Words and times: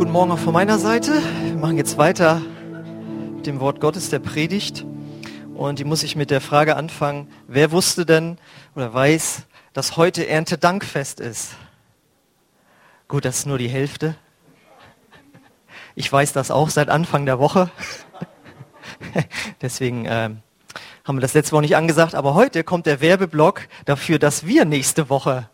guten 0.00 0.12
Morgen 0.12 0.32
auch 0.32 0.38
von 0.38 0.54
meiner 0.54 0.78
Seite. 0.78 1.12
Wir 1.42 1.56
machen 1.56 1.76
jetzt 1.76 1.98
weiter 1.98 2.40
mit 3.36 3.46
dem 3.46 3.60
Wort 3.60 3.80
Gottes, 3.80 4.08
der 4.08 4.18
Predigt. 4.18 4.86
Und 5.54 5.78
die 5.78 5.84
muss 5.84 6.02
ich 6.02 6.16
mit 6.16 6.30
der 6.30 6.40
Frage 6.40 6.76
anfangen, 6.76 7.28
wer 7.48 7.70
wusste 7.70 8.06
denn 8.06 8.38
oder 8.74 8.94
weiß, 8.94 9.42
dass 9.74 9.98
heute 9.98 10.26
Erntedankfest 10.26 11.20
ist? 11.20 11.50
Gut, 13.08 13.26
das 13.26 13.40
ist 13.40 13.46
nur 13.46 13.58
die 13.58 13.68
Hälfte. 13.68 14.14
Ich 15.94 16.10
weiß 16.10 16.32
das 16.32 16.50
auch 16.50 16.70
seit 16.70 16.88
Anfang 16.88 17.26
der 17.26 17.38
Woche. 17.38 17.70
Deswegen 19.60 20.06
äh, 20.06 20.30
haben 21.04 21.16
wir 21.16 21.20
das 21.20 21.34
letzte 21.34 21.52
Woche 21.52 21.60
nicht 21.60 21.76
angesagt, 21.76 22.14
aber 22.14 22.32
heute 22.32 22.64
kommt 22.64 22.86
der 22.86 23.02
Werbeblock 23.02 23.68
dafür, 23.84 24.18
dass 24.18 24.46
wir 24.46 24.64
nächste 24.64 25.10
Woche 25.10 25.49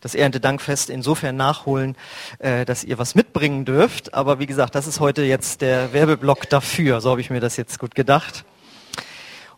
das 0.00 0.14
Erntedankfest 0.14 0.90
insofern 0.90 1.36
nachholen, 1.36 1.96
äh, 2.38 2.64
dass 2.64 2.84
ihr 2.84 2.98
was 2.98 3.14
mitbringen 3.14 3.64
dürft. 3.64 4.14
Aber 4.14 4.38
wie 4.38 4.46
gesagt, 4.46 4.74
das 4.74 4.86
ist 4.86 5.00
heute 5.00 5.22
jetzt 5.22 5.60
der 5.60 5.92
Werbeblock 5.92 6.48
dafür. 6.48 7.00
So 7.00 7.10
habe 7.10 7.20
ich 7.20 7.30
mir 7.30 7.40
das 7.40 7.56
jetzt 7.56 7.78
gut 7.78 7.94
gedacht. 7.94 8.44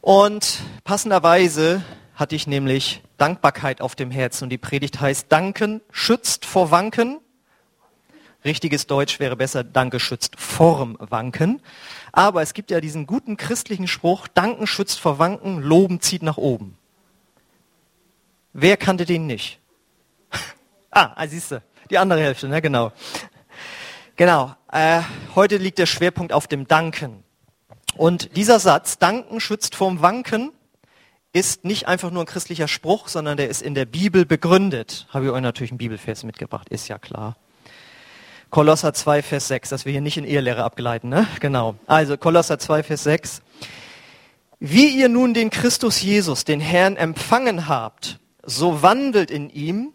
Und 0.00 0.60
passenderweise 0.84 1.82
hatte 2.14 2.34
ich 2.34 2.46
nämlich 2.46 3.02
Dankbarkeit 3.16 3.80
auf 3.80 3.94
dem 3.94 4.10
Herzen. 4.10 4.44
Und 4.44 4.50
die 4.50 4.58
Predigt 4.58 5.00
heißt, 5.00 5.30
Danken 5.30 5.80
schützt 5.90 6.44
vor 6.44 6.70
Wanken. 6.70 7.20
Richtiges 8.44 8.86
Deutsch 8.86 9.18
wäre 9.18 9.36
besser, 9.36 9.64
Danke 9.64 9.98
schützt 9.98 10.38
vorm 10.38 10.96
Wanken. 11.00 11.60
Aber 12.12 12.42
es 12.42 12.54
gibt 12.54 12.70
ja 12.70 12.80
diesen 12.80 13.06
guten 13.06 13.36
christlichen 13.36 13.88
Spruch, 13.88 14.28
Danken 14.28 14.66
schützt 14.66 15.00
vor 15.00 15.18
Wanken, 15.18 15.60
Loben 15.60 16.00
zieht 16.00 16.22
nach 16.22 16.36
oben. 16.36 16.76
Wer 18.52 18.76
kannte 18.76 19.04
den 19.04 19.26
nicht? 19.26 19.60
Ah, 20.90 21.12
ah 21.14 21.26
siehst 21.26 21.50
du, 21.50 21.62
die 21.90 21.98
andere 21.98 22.20
Hälfte, 22.20 22.48
ne, 22.48 22.62
genau. 22.62 22.92
Genau, 24.16 24.54
äh, 24.72 25.00
heute 25.34 25.58
liegt 25.58 25.78
der 25.78 25.86
Schwerpunkt 25.86 26.32
auf 26.32 26.48
dem 26.48 26.66
Danken. 26.66 27.22
Und 27.96 28.36
dieser 28.36 28.58
Satz, 28.58 28.98
Danken 28.98 29.40
schützt 29.40 29.74
vorm 29.74 30.02
Wanken, 30.02 30.52
ist 31.32 31.64
nicht 31.64 31.86
einfach 31.86 32.10
nur 32.10 32.24
ein 32.24 32.26
christlicher 32.26 32.68
Spruch, 32.68 33.08
sondern 33.08 33.36
der 33.36 33.48
ist 33.48 33.62
in 33.62 33.74
der 33.74 33.84
Bibel 33.84 34.24
begründet. 34.24 35.06
Habe 35.10 35.26
ich 35.26 35.30
euch 35.30 35.40
natürlich 35.40 35.70
einen 35.70 35.78
Bibelvers 35.78 36.24
mitgebracht, 36.24 36.68
ist 36.68 36.88
ja 36.88 36.98
klar. 36.98 37.36
Kolosser 38.50 38.94
2, 38.94 39.22
Vers 39.22 39.48
6, 39.48 39.68
dass 39.68 39.84
wir 39.84 39.92
hier 39.92 40.00
nicht 40.00 40.16
in 40.16 40.24
Ehelehre 40.24 40.64
abgeleiten, 40.64 41.10
ne? 41.10 41.26
Genau. 41.38 41.76
Also 41.86 42.16
Kolosser 42.16 42.58
2, 42.58 42.82
Vers 42.82 43.04
6. 43.04 43.42
Wie 44.58 44.88
ihr 44.88 45.08
nun 45.08 45.34
den 45.34 45.50
Christus 45.50 46.00
Jesus, 46.02 46.44
den 46.44 46.60
Herrn, 46.60 46.96
empfangen 46.96 47.68
habt, 47.68 48.18
so 48.42 48.82
wandelt 48.82 49.30
in 49.30 49.50
ihm, 49.50 49.92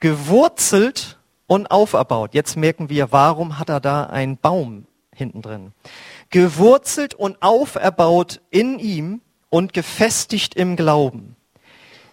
gewurzelt 0.00 1.18
und 1.46 1.70
auferbaut. 1.70 2.34
Jetzt 2.34 2.56
merken 2.56 2.88
wir, 2.88 3.12
warum 3.12 3.58
hat 3.58 3.68
er 3.68 3.80
da 3.80 4.04
einen 4.04 4.36
Baum 4.36 4.86
hinten 5.14 5.42
drin? 5.42 5.72
Gewurzelt 6.30 7.14
und 7.14 7.42
auferbaut 7.42 8.40
in 8.50 8.78
ihm 8.78 9.20
und 9.50 9.72
gefestigt 9.72 10.54
im 10.54 10.76
Glauben. 10.76 11.36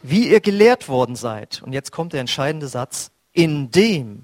Wie 0.01 0.29
ihr 0.29 0.39
gelehrt 0.39 0.87
worden 0.87 1.15
seid. 1.15 1.61
Und 1.63 1.73
jetzt 1.73 1.91
kommt 1.91 2.13
der 2.13 2.21
entscheidende 2.21 2.67
Satz. 2.67 3.11
Indem 3.33 4.23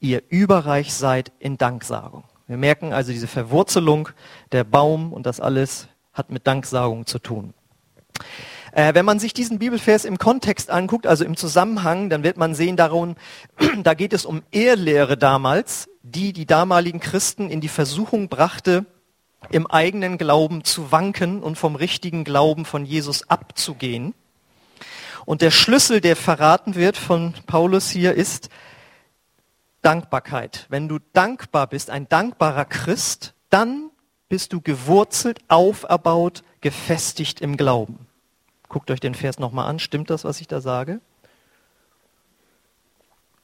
ihr 0.00 0.22
überreich 0.28 0.94
seid 0.94 1.32
in 1.38 1.58
Danksagung. 1.58 2.24
Wir 2.46 2.56
merken 2.56 2.94
also 2.94 3.12
diese 3.12 3.26
Verwurzelung, 3.26 4.08
der 4.52 4.64
Baum 4.64 5.12
und 5.12 5.26
das 5.26 5.40
alles 5.40 5.88
hat 6.14 6.30
mit 6.30 6.46
Danksagung 6.46 7.04
zu 7.04 7.18
tun. 7.18 7.52
Äh, 8.72 8.94
wenn 8.94 9.04
man 9.04 9.18
sich 9.18 9.32
diesen 9.32 9.58
Bibelvers 9.58 10.04
im 10.04 10.18
Kontext 10.18 10.70
anguckt, 10.70 11.06
also 11.06 11.24
im 11.24 11.36
Zusammenhang, 11.36 12.10
dann 12.10 12.22
wird 12.22 12.36
man 12.36 12.54
sehen, 12.54 12.76
darum, 12.76 13.16
da 13.82 13.94
geht 13.94 14.12
es 14.12 14.24
um 14.24 14.42
Ehelehre 14.52 15.16
damals, 15.16 15.88
die 16.02 16.32
die 16.32 16.46
damaligen 16.46 17.00
Christen 17.00 17.50
in 17.50 17.60
die 17.60 17.68
Versuchung 17.68 18.28
brachte, 18.28 18.86
im 19.50 19.66
eigenen 19.66 20.18
Glauben 20.18 20.64
zu 20.64 20.90
wanken 20.90 21.42
und 21.42 21.56
vom 21.56 21.76
richtigen 21.76 22.24
Glauben 22.24 22.64
von 22.64 22.84
Jesus 22.84 23.28
abzugehen. 23.30 24.14
Und 25.24 25.42
der 25.42 25.50
Schlüssel, 25.50 26.00
der 26.00 26.16
verraten 26.16 26.74
wird 26.74 26.96
von 26.96 27.34
Paulus 27.46 27.90
hier, 27.90 28.14
ist 28.14 28.48
Dankbarkeit. 29.82 30.66
Wenn 30.70 30.88
du 30.88 30.98
dankbar 31.12 31.66
bist, 31.66 31.90
ein 31.90 32.08
dankbarer 32.08 32.64
Christ, 32.64 33.34
dann 33.50 33.90
bist 34.28 34.52
du 34.52 34.60
gewurzelt, 34.60 35.38
auferbaut, 35.48 36.42
gefestigt 36.60 37.40
im 37.40 37.56
Glauben. 37.56 38.07
Guckt 38.68 38.90
euch 38.90 39.00
den 39.00 39.14
Vers 39.14 39.38
nochmal 39.38 39.68
an. 39.68 39.78
Stimmt 39.78 40.10
das, 40.10 40.24
was 40.24 40.40
ich 40.40 40.48
da 40.48 40.60
sage? 40.60 41.00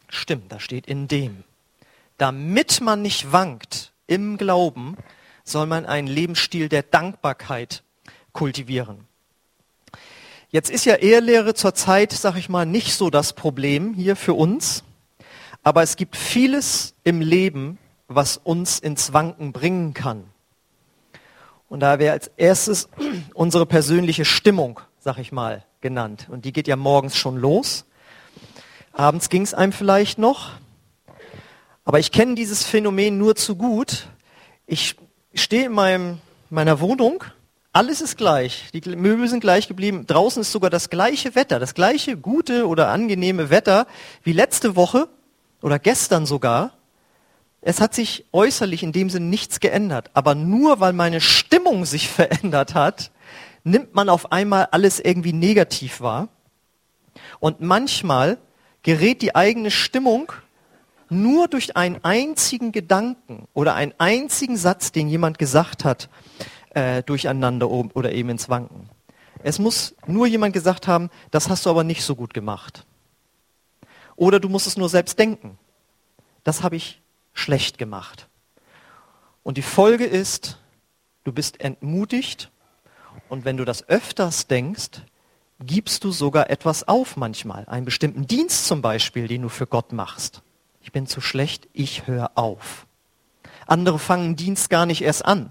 Stimmt, 0.09 0.53
da 0.53 0.61
steht 0.61 0.87
in 0.87 1.09
dem. 1.09 1.45
Damit 2.19 2.81
man 2.81 3.03
nicht 3.03 3.33
wankt 3.33 3.93
im 4.07 4.37
Glauben, 4.37 4.97
soll 5.45 5.67
man 5.67 5.87
einen 5.87 6.09
Lebensstil 6.09 6.69
der 6.69 6.83
Dankbarkeit 6.83 7.83
kultivieren. 8.33 9.07
Jetzt 10.51 10.71
ist 10.71 10.85
ja 10.85 10.97
Ehelehre 10.97 11.55
zurzeit, 11.55 12.13
sag 12.13 12.37
ich 12.37 12.49
mal, 12.49 12.65
nicht 12.65 12.95
so 12.95 13.11
das 13.11 13.33
Problem 13.33 13.95
hier 13.95 14.15
für 14.15 14.35
uns. 14.35 14.85
Aber 15.63 15.83
es 15.83 15.97
gibt 15.97 16.17
vieles 16.17 16.95
im 17.03 17.21
Leben, 17.21 17.79
was 18.07 18.37
uns 18.37 18.79
ins 18.79 19.13
Wanken 19.13 19.53
bringen 19.53 19.95
kann. 19.95 20.25
Und 21.69 21.81
da 21.81 21.99
wäre 21.99 22.13
als 22.13 22.31
erstes 22.37 22.89
unsere 23.35 23.67
persönliche 23.67 24.25
Stimmung 24.25 24.81
sag 25.05 25.19
ich 25.19 25.33
mal, 25.33 25.63
genannt. 25.83 26.29
Und 26.31 26.47
die 26.47 26.53
geht 26.55 26.67
ja 26.67 26.77
morgens 26.77 27.15
schon 27.15 27.37
los. 27.37 27.85
Abends 28.93 29.29
ging 29.29 29.43
es 29.43 29.53
einem 29.53 29.73
vielleicht 29.73 30.19
noch. 30.19 30.53
Aber 31.85 31.99
ich 31.99 32.11
kenne 32.11 32.37
dieses 32.37 32.65
Phänomen 32.65 33.19
nur 33.19 33.37
zu 33.37 33.55
gut. 33.55 34.07
Ich 34.67 34.97
stehe 35.35 35.67
in 35.67 35.73
meinem, 35.73 36.21
meiner 36.49 36.81
Wohnung, 36.81 37.23
alles 37.75 38.01
ist 38.01 38.17
gleich. 38.17 38.71
Die 38.73 38.81
Möbel 38.97 39.29
sind 39.29 39.41
gleich 39.41 39.69
geblieben. 39.69 40.07
Draußen 40.07 40.41
ist 40.41 40.53
sogar 40.53 40.71
das 40.71 40.89
gleiche 40.89 41.35
Wetter, 41.35 41.59
das 41.59 41.75
gleiche 41.75 42.17
gute 42.17 42.67
oder 42.67 42.89
angenehme 42.89 43.51
Wetter 43.51 43.87
wie 44.23 44.33
letzte 44.33 44.75
Woche 44.75 45.09
oder 45.61 45.79
gestern 45.79 46.25
sogar. 46.25 46.73
Es 47.61 47.83
hat 47.83 47.95
sich 47.95 48.25
äußerlich 48.33 48.83
in 48.83 48.93
dem 48.93 49.11
Sinn 49.11 49.29
nichts 49.29 49.61
geändert. 49.61 50.11
Aber 50.15 50.35
nur 50.35 50.81
weil 50.81 50.95
meine 50.95 51.21
Stimmung 51.21 51.85
sich 51.85 52.09
verändert 52.11 52.73
hat, 52.73 53.11
nimmt 53.65 53.95
man 53.95 54.09
auf 54.09 54.31
einmal 54.31 54.67
alles 54.71 55.01
irgendwie 55.01 55.33
negativ 55.33 56.01
wahr. 56.01 56.29
Und 57.41 57.61
manchmal 57.61 58.39
gerät 58.83 59.23
die 59.23 59.35
eigene 59.35 59.71
Stimmung 59.71 60.33
nur 61.09 61.49
durch 61.49 61.77
einen 61.77 62.03
einzigen 62.05 62.73
Gedanken 62.73 63.47
oder 63.55 63.75
einen 63.75 63.95
einzigen 63.99 64.57
Satz, 64.57 64.93
den 64.93 65.09
jemand 65.09 65.39
gesagt 65.39 65.85
hat, 65.85 66.09
äh, 66.71 67.03
durcheinander 67.03 67.71
oder 67.71 68.13
eben 68.13 68.31
ins 68.31 68.49
Wanken. 68.49 68.89
Es 69.43 69.59
muss 69.59 69.95
nur 70.07 70.27
jemand 70.27 70.55
gesagt 70.55 70.87
haben, 70.87 71.11
das 71.31 71.49
hast 71.49 71.67
du 71.67 71.71
aber 71.71 71.85
nicht 71.85 72.03
so 72.03 72.17
gut 72.17 72.33
gemacht. 72.35 72.87
Oder 74.17 74.41
du 74.41 74.49
musst 74.49 74.67
es 74.67 74.77
nur 74.77 74.89
selbst 74.89 75.19
denken. 75.19 75.59
Das 76.45 76.63
habe 76.63 76.77
ich 76.77 77.03
schlecht 77.33 77.79
gemacht. 77.79 78.29
Und 79.43 79.57
die 79.59 79.63
Folge 79.63 80.05
ist, 80.05 80.59
du 81.25 81.33
bist 81.33 81.61
entmutigt 81.61 82.51
und 83.35 83.45
wenn 83.45 83.57
du 83.57 83.65
das 83.65 83.89
öfters 83.89 84.47
denkst, 84.47 85.03
gibst 85.59 86.05
du 86.05 86.13
sogar 86.13 86.51
etwas 86.51 86.87
auf 86.87 87.17
manchmal. 87.17 87.65
Einen 87.67 87.85
bestimmten 87.85 88.29
Dienst 88.29 88.67
zum 88.67 88.81
Beispiel, 88.81 89.27
den 89.27 89.43
du 89.43 89.49
für 89.49 89.67
Gott 89.67 89.93
machst. 89.93 90.43
Ich 90.81 90.93
bin 90.93 91.09
zu 91.09 91.21
schlecht, 91.21 91.69
ich 91.73 92.07
höre 92.07 92.31
auf. 92.37 92.87
Andere 93.67 93.99
fangen 93.99 94.37
Dienst 94.37 94.71
gar 94.71 94.87
nicht 94.87 95.03
erst 95.03 95.25
an. 95.25 95.51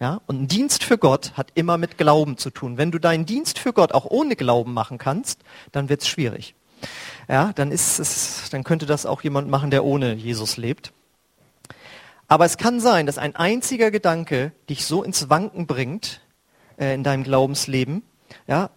Ja? 0.00 0.20
Und 0.26 0.42
ein 0.42 0.48
Dienst 0.48 0.82
für 0.82 0.98
Gott 0.98 1.34
hat 1.36 1.52
immer 1.54 1.78
mit 1.78 1.96
Glauben 1.96 2.36
zu 2.36 2.50
tun. 2.50 2.76
Wenn 2.76 2.90
du 2.90 2.98
deinen 2.98 3.24
Dienst 3.24 3.60
für 3.60 3.72
Gott 3.72 3.92
auch 3.92 4.06
ohne 4.06 4.34
Glauben 4.34 4.72
machen 4.72 4.98
kannst, 4.98 5.42
dann 5.70 5.88
wird 5.88 6.00
es 6.00 6.08
schwierig. 6.08 6.56
Ja, 7.28 7.52
dann, 7.52 7.70
ist 7.70 8.00
es, 8.00 8.50
dann 8.50 8.64
könnte 8.64 8.86
das 8.86 9.06
auch 9.06 9.22
jemand 9.22 9.48
machen, 9.48 9.70
der 9.70 9.84
ohne 9.84 10.14
Jesus 10.14 10.56
lebt. 10.56 10.92
Aber 12.26 12.46
es 12.46 12.56
kann 12.56 12.80
sein, 12.80 13.06
dass 13.06 13.16
ein 13.16 13.36
einziger 13.36 13.92
Gedanke 13.92 14.50
dich 14.68 14.84
so 14.86 15.04
ins 15.04 15.30
Wanken 15.30 15.68
bringt, 15.68 16.20
äh, 16.80 16.94
in 16.94 17.04
deinem 17.04 17.22
Glaubensleben. 17.22 18.02
Ja, 18.48 18.70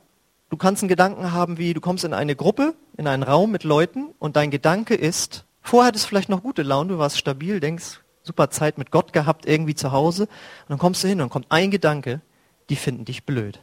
du 0.49 0.57
kannst 0.57 0.83
einen 0.83 0.89
Gedanken 0.89 1.31
haben 1.31 1.57
wie, 1.57 1.73
du 1.73 1.81
kommst 1.81 2.03
in 2.03 2.13
eine 2.13 2.35
Gruppe, 2.35 2.75
in 2.97 3.07
einen 3.07 3.23
Raum 3.23 3.51
mit 3.51 3.63
Leuten 3.63 4.13
und 4.19 4.35
dein 4.35 4.51
Gedanke 4.51 4.93
ist, 4.93 5.45
vorher 5.61 5.87
hattest 5.87 6.05
du 6.05 6.09
vielleicht 6.09 6.29
noch 6.29 6.43
gute 6.43 6.61
Laune, 6.61 6.89
du 6.89 6.97
warst 6.99 7.17
stabil, 7.17 7.59
denkst, 7.59 8.01
super 8.21 8.49
Zeit 8.49 8.77
mit 8.77 8.91
Gott 8.91 9.13
gehabt, 9.13 9.45
irgendwie 9.45 9.75
zu 9.75 9.91
Hause. 9.91 10.23
Und 10.23 10.69
dann 10.69 10.77
kommst 10.77 11.03
du 11.03 11.07
hin 11.07 11.21
und 11.21 11.29
kommt 11.29 11.47
ein 11.49 11.71
Gedanke, 11.71 12.21
die 12.69 12.75
finden 12.75 13.05
dich 13.05 13.23
blöd. 13.23 13.61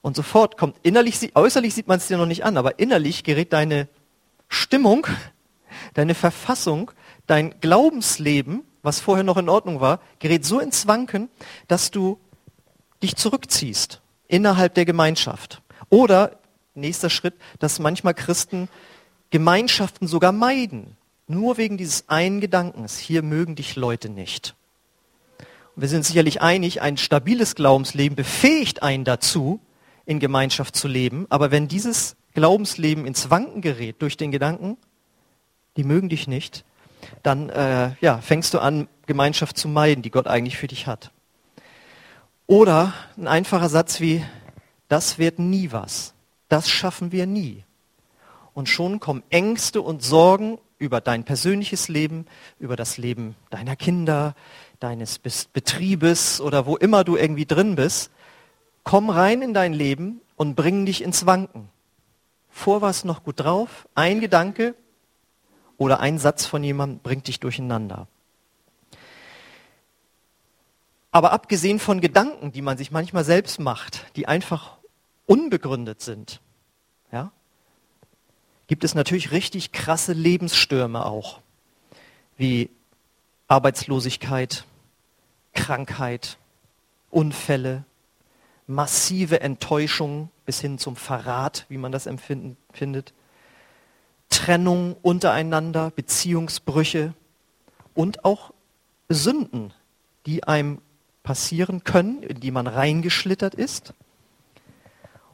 Und 0.00 0.14
sofort 0.16 0.56
kommt 0.56 0.76
innerlich, 0.82 1.34
äußerlich 1.34 1.74
sieht 1.74 1.88
man 1.88 1.98
es 1.98 2.06
dir 2.06 2.18
noch 2.18 2.26
nicht 2.26 2.44
an, 2.44 2.56
aber 2.56 2.78
innerlich 2.78 3.24
gerät 3.24 3.52
deine 3.52 3.88
Stimmung, 4.48 5.06
deine 5.94 6.14
Verfassung, 6.14 6.90
dein 7.26 7.60
Glaubensleben, 7.60 8.62
was 8.82 9.00
vorher 9.00 9.24
noch 9.24 9.36
in 9.36 9.48
Ordnung 9.48 9.80
war, 9.80 10.00
gerät 10.18 10.44
so 10.44 10.60
ins 10.60 10.86
Wanken, 10.86 11.28
dass 11.66 11.90
du 11.90 12.18
dich 13.02 13.16
zurückziehst 13.16 14.00
innerhalb 14.28 14.74
der 14.74 14.84
Gemeinschaft. 14.84 15.62
Oder, 15.90 16.38
nächster 16.74 17.10
Schritt, 17.10 17.34
dass 17.58 17.78
manchmal 17.78 18.14
Christen 18.14 18.68
Gemeinschaften 19.30 20.06
sogar 20.06 20.32
meiden, 20.32 20.96
Nur 21.30 21.58
wegen 21.58 21.76
dieses 21.76 22.08
einen 22.08 22.40
Gedankens, 22.40 22.96
hier 22.96 23.22
mögen 23.22 23.54
dich 23.54 23.76
Leute 23.76 24.08
nicht. 24.08 24.54
Und 25.76 25.82
wir 25.82 25.88
sind 25.88 26.06
sicherlich 26.06 26.40
einig, 26.40 26.80
ein 26.80 26.96
stabiles 26.96 27.54
Glaubensleben 27.54 28.16
befähigt 28.16 28.82
einen 28.82 29.04
dazu, 29.04 29.60
in 30.06 30.20
Gemeinschaft 30.20 30.74
zu 30.74 30.88
leben. 30.88 31.26
Aber 31.28 31.50
wenn 31.50 31.68
dieses 31.68 32.16
Glaubensleben 32.32 33.04
ins 33.04 33.28
Wanken 33.28 33.60
gerät 33.60 34.00
durch 34.00 34.16
den 34.16 34.30
Gedanken, 34.30 34.78
die 35.76 35.84
mögen 35.84 36.08
dich 36.08 36.28
nicht, 36.28 36.64
dann 37.22 37.50
äh, 37.50 37.90
ja, 38.00 38.18
fängst 38.22 38.54
du 38.54 38.58
an, 38.58 38.88
Gemeinschaft 39.06 39.58
zu 39.58 39.68
meiden, 39.68 40.02
die 40.02 40.10
Gott 40.10 40.26
eigentlich 40.26 40.56
für 40.56 40.66
dich 40.66 40.86
hat. 40.86 41.10
Oder 42.48 42.94
ein 43.18 43.28
einfacher 43.28 43.68
Satz 43.68 44.00
wie, 44.00 44.24
das 44.88 45.18
wird 45.18 45.38
nie 45.38 45.70
was. 45.70 46.14
Das 46.48 46.70
schaffen 46.70 47.12
wir 47.12 47.26
nie. 47.26 47.62
Und 48.54 48.70
schon 48.70 49.00
kommen 49.00 49.22
Ängste 49.28 49.82
und 49.82 50.02
Sorgen 50.02 50.58
über 50.78 51.02
dein 51.02 51.24
persönliches 51.24 51.88
Leben, 51.88 52.24
über 52.58 52.74
das 52.74 52.96
Leben 52.96 53.36
deiner 53.50 53.76
Kinder, 53.76 54.34
deines 54.80 55.18
Betriebes 55.18 56.40
oder 56.40 56.64
wo 56.64 56.78
immer 56.78 57.04
du 57.04 57.16
irgendwie 57.16 57.44
drin 57.44 57.76
bist. 57.76 58.10
Komm 58.82 59.10
rein 59.10 59.42
in 59.42 59.52
dein 59.52 59.74
Leben 59.74 60.22
und 60.34 60.54
bring 60.54 60.86
dich 60.86 61.02
ins 61.02 61.26
Wanken. 61.26 61.68
Vor 62.48 62.80
was 62.80 63.04
noch 63.04 63.24
gut 63.24 63.40
drauf, 63.40 63.86
ein 63.94 64.20
Gedanke 64.20 64.74
oder 65.76 66.00
ein 66.00 66.18
Satz 66.18 66.46
von 66.46 66.64
jemandem 66.64 67.00
bringt 67.00 67.28
dich 67.28 67.40
durcheinander. 67.40 68.08
Aber 71.10 71.32
abgesehen 71.32 71.78
von 71.78 72.00
Gedanken, 72.00 72.52
die 72.52 72.62
man 72.62 72.76
sich 72.76 72.90
manchmal 72.90 73.24
selbst 73.24 73.60
macht, 73.60 74.04
die 74.16 74.28
einfach 74.28 74.76
unbegründet 75.26 76.00
sind, 76.02 76.40
ja, 77.10 77.32
gibt 78.66 78.84
es 78.84 78.94
natürlich 78.94 79.30
richtig 79.30 79.72
krasse 79.72 80.12
Lebensstürme 80.12 81.06
auch, 81.06 81.40
wie 82.36 82.70
Arbeitslosigkeit, 83.48 84.64
Krankheit, 85.54 86.36
Unfälle, 87.10 87.84
massive 88.66 89.40
Enttäuschung 89.40 90.30
bis 90.44 90.60
hin 90.60 90.78
zum 90.78 90.94
Verrat, 90.96 91.64
wie 91.70 91.78
man 91.78 91.90
das 91.90 92.06
empfindet, 92.06 93.14
Trennung 94.28 94.94
untereinander, 95.00 95.90
Beziehungsbrüche 95.90 97.14
und 97.94 98.26
auch 98.26 98.52
Sünden, 99.08 99.72
die 100.26 100.44
einem 100.44 100.82
passieren 101.28 101.84
können, 101.84 102.22
in 102.22 102.40
die 102.40 102.50
man 102.50 102.66
reingeschlittert 102.66 103.54
ist 103.54 103.92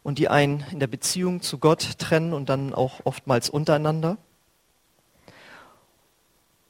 und 0.02 0.18
die 0.18 0.28
einen 0.28 0.64
in 0.72 0.80
der 0.80 0.88
Beziehung 0.88 1.40
zu 1.40 1.58
Gott 1.58 2.00
trennen 2.00 2.32
und 2.32 2.48
dann 2.48 2.74
auch 2.74 3.02
oftmals 3.04 3.48
untereinander. 3.48 4.16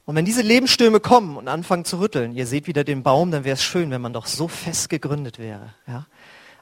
Und 0.04 0.14
wenn 0.14 0.26
diese 0.26 0.42
Lebensstürme 0.42 1.00
kommen 1.00 1.38
und 1.38 1.48
anfangen 1.48 1.86
zu 1.86 2.00
rütteln, 2.00 2.34
ihr 2.34 2.46
seht 2.46 2.66
wieder 2.66 2.84
den 2.84 3.02
Baum, 3.02 3.30
dann 3.30 3.44
wäre 3.44 3.54
es 3.54 3.64
schön, 3.64 3.90
wenn 3.90 4.02
man 4.02 4.12
doch 4.12 4.26
so 4.26 4.46
fest 4.46 4.90
gegründet 4.90 5.38
wäre. 5.38 5.72
Ja? 5.86 6.06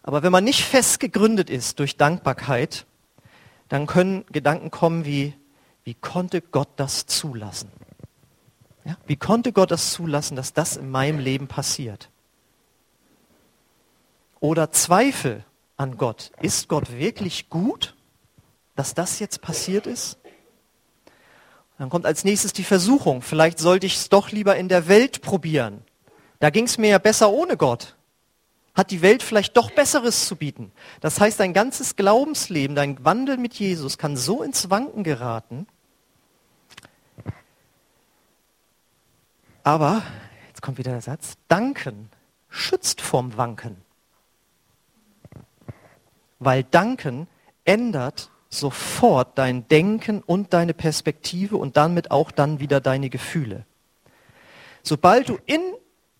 Aber 0.04 0.22
wenn 0.22 0.30
man 0.30 0.44
nicht 0.44 0.62
fest 0.62 1.00
gegründet 1.00 1.50
ist 1.50 1.80
durch 1.80 1.96
Dankbarkeit, 1.96 2.86
dann 3.70 3.88
können 3.88 4.24
Gedanken 4.30 4.70
kommen 4.70 5.04
wie, 5.04 5.34
wie 5.82 5.94
konnte 5.94 6.40
Gott 6.40 6.68
das 6.76 7.06
zulassen? 7.06 7.72
Ja? 8.84 8.96
Wie 9.04 9.16
konnte 9.16 9.52
Gott 9.52 9.72
das 9.72 9.90
zulassen, 9.92 10.36
dass 10.36 10.52
das 10.52 10.76
in 10.76 10.92
meinem 10.92 11.18
Leben 11.18 11.48
passiert? 11.48 12.11
Oder 14.42 14.72
Zweifel 14.72 15.44
an 15.76 15.96
Gott. 15.96 16.32
Ist 16.42 16.68
Gott 16.68 16.90
wirklich 16.98 17.48
gut, 17.48 17.94
dass 18.74 18.92
das 18.92 19.20
jetzt 19.20 19.40
passiert 19.40 19.86
ist? 19.86 20.18
Dann 21.78 21.88
kommt 21.88 22.06
als 22.06 22.24
nächstes 22.24 22.52
die 22.52 22.64
Versuchung. 22.64 23.22
Vielleicht 23.22 23.60
sollte 23.60 23.86
ich 23.86 23.94
es 23.94 24.08
doch 24.08 24.32
lieber 24.32 24.56
in 24.56 24.68
der 24.68 24.88
Welt 24.88 25.22
probieren. 25.22 25.84
Da 26.40 26.50
ging 26.50 26.64
es 26.64 26.76
mir 26.76 26.90
ja 26.90 26.98
besser 26.98 27.30
ohne 27.30 27.56
Gott. 27.56 27.94
Hat 28.74 28.90
die 28.90 29.00
Welt 29.00 29.22
vielleicht 29.22 29.56
doch 29.56 29.70
Besseres 29.70 30.26
zu 30.26 30.34
bieten? 30.34 30.72
Das 31.00 31.20
heißt, 31.20 31.38
dein 31.38 31.52
ganzes 31.52 31.94
Glaubensleben, 31.94 32.74
dein 32.74 33.04
Wandel 33.04 33.36
mit 33.36 33.54
Jesus 33.54 33.96
kann 33.96 34.16
so 34.16 34.42
ins 34.42 34.70
Wanken 34.70 35.04
geraten. 35.04 35.68
Aber, 39.62 40.02
jetzt 40.48 40.62
kommt 40.62 40.78
wieder 40.78 40.90
der 40.90 41.00
Satz, 41.00 41.34
danken 41.46 42.10
schützt 42.48 43.00
vorm 43.00 43.36
Wanken. 43.36 43.76
Weil 46.44 46.64
danken 46.64 47.28
ändert 47.64 48.30
sofort 48.48 49.38
dein 49.38 49.68
Denken 49.68 50.22
und 50.22 50.52
deine 50.52 50.74
Perspektive 50.74 51.56
und 51.56 51.76
damit 51.76 52.10
auch 52.10 52.30
dann 52.30 52.58
wieder 52.58 52.80
deine 52.80 53.10
Gefühle. 53.10 53.64
Sobald 54.82 55.28
du 55.28 55.38
in 55.46 55.60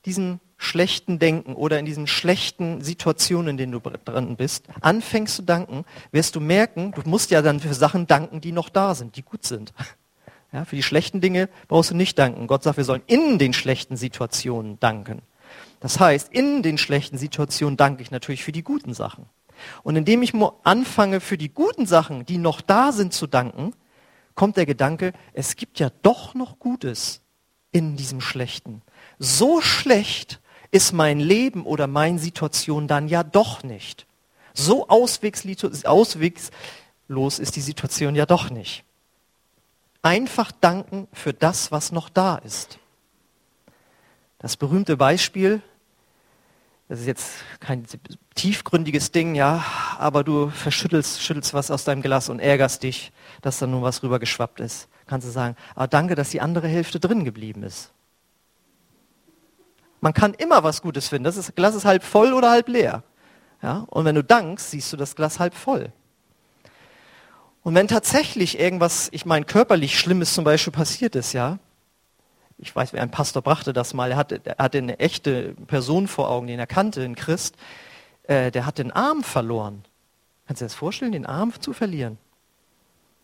diesen 0.07 0.41
schlechten 0.57 1.19
Denken 1.19 1.55
oder 1.55 1.81
in 1.81 1.85
diesen 1.87 2.07
schlechten 2.07 2.83
Situationen, 2.83 3.49
in 3.49 3.57
denen 3.57 3.73
du 3.73 3.81
dran 3.81 4.37
bist, 4.37 4.67
anfängst 4.81 5.35
zu 5.35 5.43
danken, 5.43 5.85
wirst 6.13 6.37
du 6.37 6.41
merken, 6.41 6.93
du 6.93 7.03
musst 7.05 7.33
ja 7.33 7.43
dann 7.43 7.59
für 7.59 7.75
Sachen 7.75 8.07
danken, 8.07 8.41
die 8.41 8.53
noch 8.53 8.69
da 8.69 8.95
sind, 8.95 9.17
die 9.17 9.23
gut 9.23 9.45
sind. 9.45 9.75
Ja, 10.53 10.65
für 10.65 10.77
die 10.77 10.83
schlechten 10.83 11.21
Dinge 11.21 11.49
brauchst 11.67 11.91
du 11.91 11.97
nicht 11.97 12.19
danken. 12.19 12.47
Gott 12.47 12.63
sagt, 12.63 12.77
wir 12.77 12.85
sollen 12.85 13.03
in 13.07 13.39
den 13.39 13.55
schlechten 13.55 13.97
Situationen 13.97 14.79
danken. 14.79 15.23
Das 15.81 15.99
heißt, 15.99 16.33
in 16.33 16.63
den 16.63 16.79
schlechten 16.79 17.19
Situationen 17.19 17.77
danke 17.77 18.03
ich 18.03 18.11
natürlich 18.11 18.45
für 18.45 18.53
die 18.53 18.63
guten 18.63 18.95
Sachen. 18.95 19.27
Und 19.83 19.97
indem 19.97 20.23
ich 20.23 20.33
anfange, 20.65 21.21
für 21.21 21.39
die 21.39 21.49
guten 21.49 21.87
Sachen, 21.87 22.27
die 22.27 22.39
noch 22.39 22.61
da 22.61 22.93
sind, 22.93 23.13
zu 23.13 23.27
danken, 23.27 23.75
kommt 24.35 24.57
der 24.57 24.67
Gedanke, 24.67 25.13
es 25.33 25.57
gibt 25.57 25.79
ja 25.79 25.91
doch 26.03 26.35
noch 26.35 26.59
Gutes 26.59 27.21
in 27.71 27.97
diesem 27.97 28.21
Schlechten. 28.21 28.83
So 29.19 29.61
schlecht 29.61 30.41
ist 30.71 30.93
mein 30.93 31.21
Leben 31.21 31.65
oder 31.65 31.87
meine 31.87 32.19
Situation 32.19 32.89
dann 32.89 33.09
ja 33.09 33.23
doch 33.23 33.63
nicht. 33.63 34.07
So 34.55 34.89
auswegslos 34.89 35.79
ist 37.39 37.57
die 37.57 37.61
Situation 37.61 38.15
ja 38.15 38.27
doch 38.27 38.51
nicht. 38.51 38.85
Einfach 40.03 40.53
danken 40.53 41.09
für 41.13 41.33
das, 41.33 41.71
was 41.73 41.93
noch 41.93 42.09
da 42.09 42.37
ist. 42.37 42.79
Das 44.39 44.57
berühmte 44.57 44.97
Beispiel 44.97 45.63
das 46.93 47.01
ist 47.01 47.07
jetzt 47.07 47.33
kein 47.59 47.87
tiefgründiges 48.35 49.13
Ding, 49.13 49.35
ja, 49.35 49.65
aber 49.97 50.25
du 50.25 50.51
verschüttelst 50.51 51.23
schüttelst 51.23 51.55
was 51.55 51.71
aus 51.71 51.85
deinem 51.85 52.03
Glas 52.03 52.29
und 52.29 52.39
ärgerst 52.39 52.83
dich, 52.83 53.13
dass 53.41 53.59
da 53.59 53.67
nun 53.67 53.81
was 53.81 54.03
rübergeschwappt 54.03 54.61
ist. 54.61 54.89
Kannst 55.07 55.27
du 55.27 55.33
sagen, 55.33 55.57
ah, 55.75 55.87
danke, 55.87 56.17
dass 56.17 56.29
die 56.29 56.43
andere 56.43 56.69
Hälfte 56.69 57.01
drin 57.01 57.25
geblieben 57.25 57.63
ist. 57.63 57.93
Man 60.03 60.13
kann 60.13 60.35
immer 60.35 60.65
was 60.65 60.83
Gutes 60.83 61.09
finden. 61.09 61.25
Das 61.25 61.39
ist, 61.39 61.57
Glas 61.57 61.75
ist 61.75 61.87
halb 61.87 62.05
voll 62.05 62.35
oder 62.35 62.51
halb 62.51 62.69
leer. 62.69 63.03
Ja? 63.63 63.87
Und 63.89 64.05
wenn 64.05 64.15
du 64.15 64.23
dankst, 64.23 64.73
siehst 64.73 64.93
du 64.93 64.99
das 64.99 65.17
Glas 65.17 65.39
halb 65.39 65.55
voll. 65.55 65.95
Und 67.63 67.75
wenn 67.75 67.89
tatsächlich 67.89 68.61
irgendwas, 68.61 69.09
ich 69.13 69.25
meine, 69.25 69.47
körperlich 69.47 69.99
Schlimmes 69.99 70.35
zum 70.35 70.45
Beispiel 70.45 70.75
passiert 70.75 71.17
ist, 71.17 71.33
ja, 71.33 71.59
ich 72.63 72.75
weiß, 72.75 72.95
ein 72.95 73.11
Pastor 73.11 73.43
brachte 73.43 73.73
das 73.73 73.93
mal, 73.93 74.13
er 74.13 74.17
hatte, 74.17 74.41
er 74.45 74.57
hatte 74.57 74.79
eine 74.79 75.01
echte 75.01 75.55
Person 75.67 76.07
vor 76.07 76.31
Augen, 76.31 76.47
den 76.47 76.61
er 76.61 76.69
kannte, 76.69 77.03
ein 77.03 77.17
Christ, 77.17 77.57
äh, 78.23 78.53
der 78.53 78.67
hat 78.67 78.79
den 78.79 78.93
Arm 78.93 79.25
verloren. 79.25 79.85
Kannst 80.47 80.61
du 80.61 80.65
dir 80.65 80.69
das 80.69 80.75
vorstellen, 80.75 81.11
den 81.11 81.27
Arm 81.27 81.53
zu 81.59 81.73
verlieren? 81.73 82.19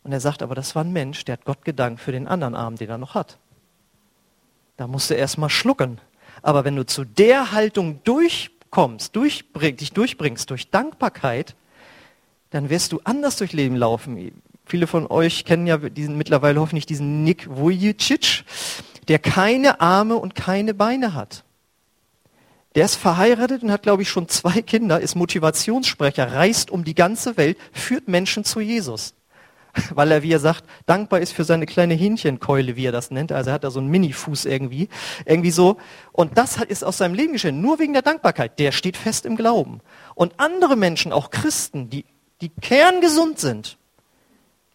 Und 0.02 0.12
er 0.12 0.20
sagt, 0.20 0.42
aber 0.42 0.56
das 0.56 0.74
war 0.74 0.82
ein 0.82 0.92
Mensch, 0.92 1.24
der 1.24 1.34
hat 1.34 1.44
Gott 1.44 1.64
gedankt 1.64 2.00
für 2.00 2.10
den 2.10 2.26
anderen 2.26 2.56
Arm, 2.56 2.76
den 2.76 2.90
er 2.90 2.98
noch 2.98 3.14
hat. 3.14 3.38
Da 4.76 4.88
musst 4.88 5.08
du 5.10 5.14
erst 5.14 5.38
mal 5.38 5.48
schlucken. 5.48 6.00
Aber 6.42 6.64
wenn 6.64 6.74
du 6.74 6.84
zu 6.84 7.04
der 7.04 7.52
Haltung 7.52 8.02
durchkommst, 8.02 9.14
durchbring, 9.14 9.76
dich 9.76 9.92
durchbringst 9.92 10.50
durch 10.50 10.70
Dankbarkeit, 10.70 11.54
dann 12.50 12.70
wirst 12.70 12.90
du 12.92 13.00
anders 13.04 13.36
durch 13.36 13.52
Leben 13.52 13.76
laufen. 13.76 14.32
Viele 14.64 14.86
von 14.86 15.06
euch 15.06 15.44
kennen 15.44 15.66
ja 15.66 15.76
diesen, 15.76 16.16
mittlerweile 16.16 16.60
hoffentlich 16.60 16.86
diesen 16.86 17.22
Nick 17.22 17.48
Vujicic 17.48 18.44
der 19.08 19.18
keine 19.18 19.80
Arme 19.80 20.16
und 20.16 20.34
keine 20.34 20.74
Beine 20.74 21.14
hat. 21.14 21.44
Der 22.74 22.84
ist 22.84 22.96
verheiratet 22.96 23.62
und 23.62 23.72
hat, 23.72 23.82
glaube 23.82 24.02
ich, 24.02 24.08
schon 24.08 24.28
zwei 24.28 24.62
Kinder, 24.62 25.00
ist 25.00 25.16
Motivationssprecher, 25.16 26.32
reist 26.32 26.70
um 26.70 26.84
die 26.84 26.94
ganze 26.94 27.36
Welt, 27.36 27.58
führt 27.72 28.08
Menschen 28.08 28.44
zu 28.44 28.60
Jesus. 28.60 29.14
Weil 29.94 30.12
er, 30.12 30.22
wie 30.22 30.32
er 30.32 30.38
sagt, 30.38 30.64
dankbar 30.86 31.20
ist 31.20 31.32
für 31.32 31.44
seine 31.44 31.66
kleine 31.66 31.94
Hähnchenkeule, 31.94 32.76
wie 32.76 32.86
er 32.86 32.92
das 32.92 33.10
nennt. 33.10 33.32
Also 33.32 33.50
er 33.50 33.54
hat 33.54 33.64
da 33.64 33.70
so 33.70 33.80
einen 33.80 33.88
Mini-Fuß 33.88 34.44
irgendwie. 34.44 34.88
Irgendwie 35.24 35.50
so. 35.50 35.78
Und 36.12 36.36
das 36.38 36.60
ist 36.60 36.84
aus 36.84 36.98
seinem 36.98 37.14
Leben 37.14 37.32
geschehen. 37.32 37.60
Nur 37.60 37.78
wegen 37.78 37.94
der 37.94 38.02
Dankbarkeit. 38.02 38.58
Der 38.58 38.72
steht 38.72 38.96
fest 38.96 39.26
im 39.26 39.36
Glauben. 39.36 39.80
Und 40.14 40.34
andere 40.36 40.76
Menschen, 40.76 41.12
auch 41.12 41.30
Christen, 41.30 41.90
die, 41.90 42.04
die 42.40 42.50
kerngesund 42.60 43.38
sind, 43.38 43.78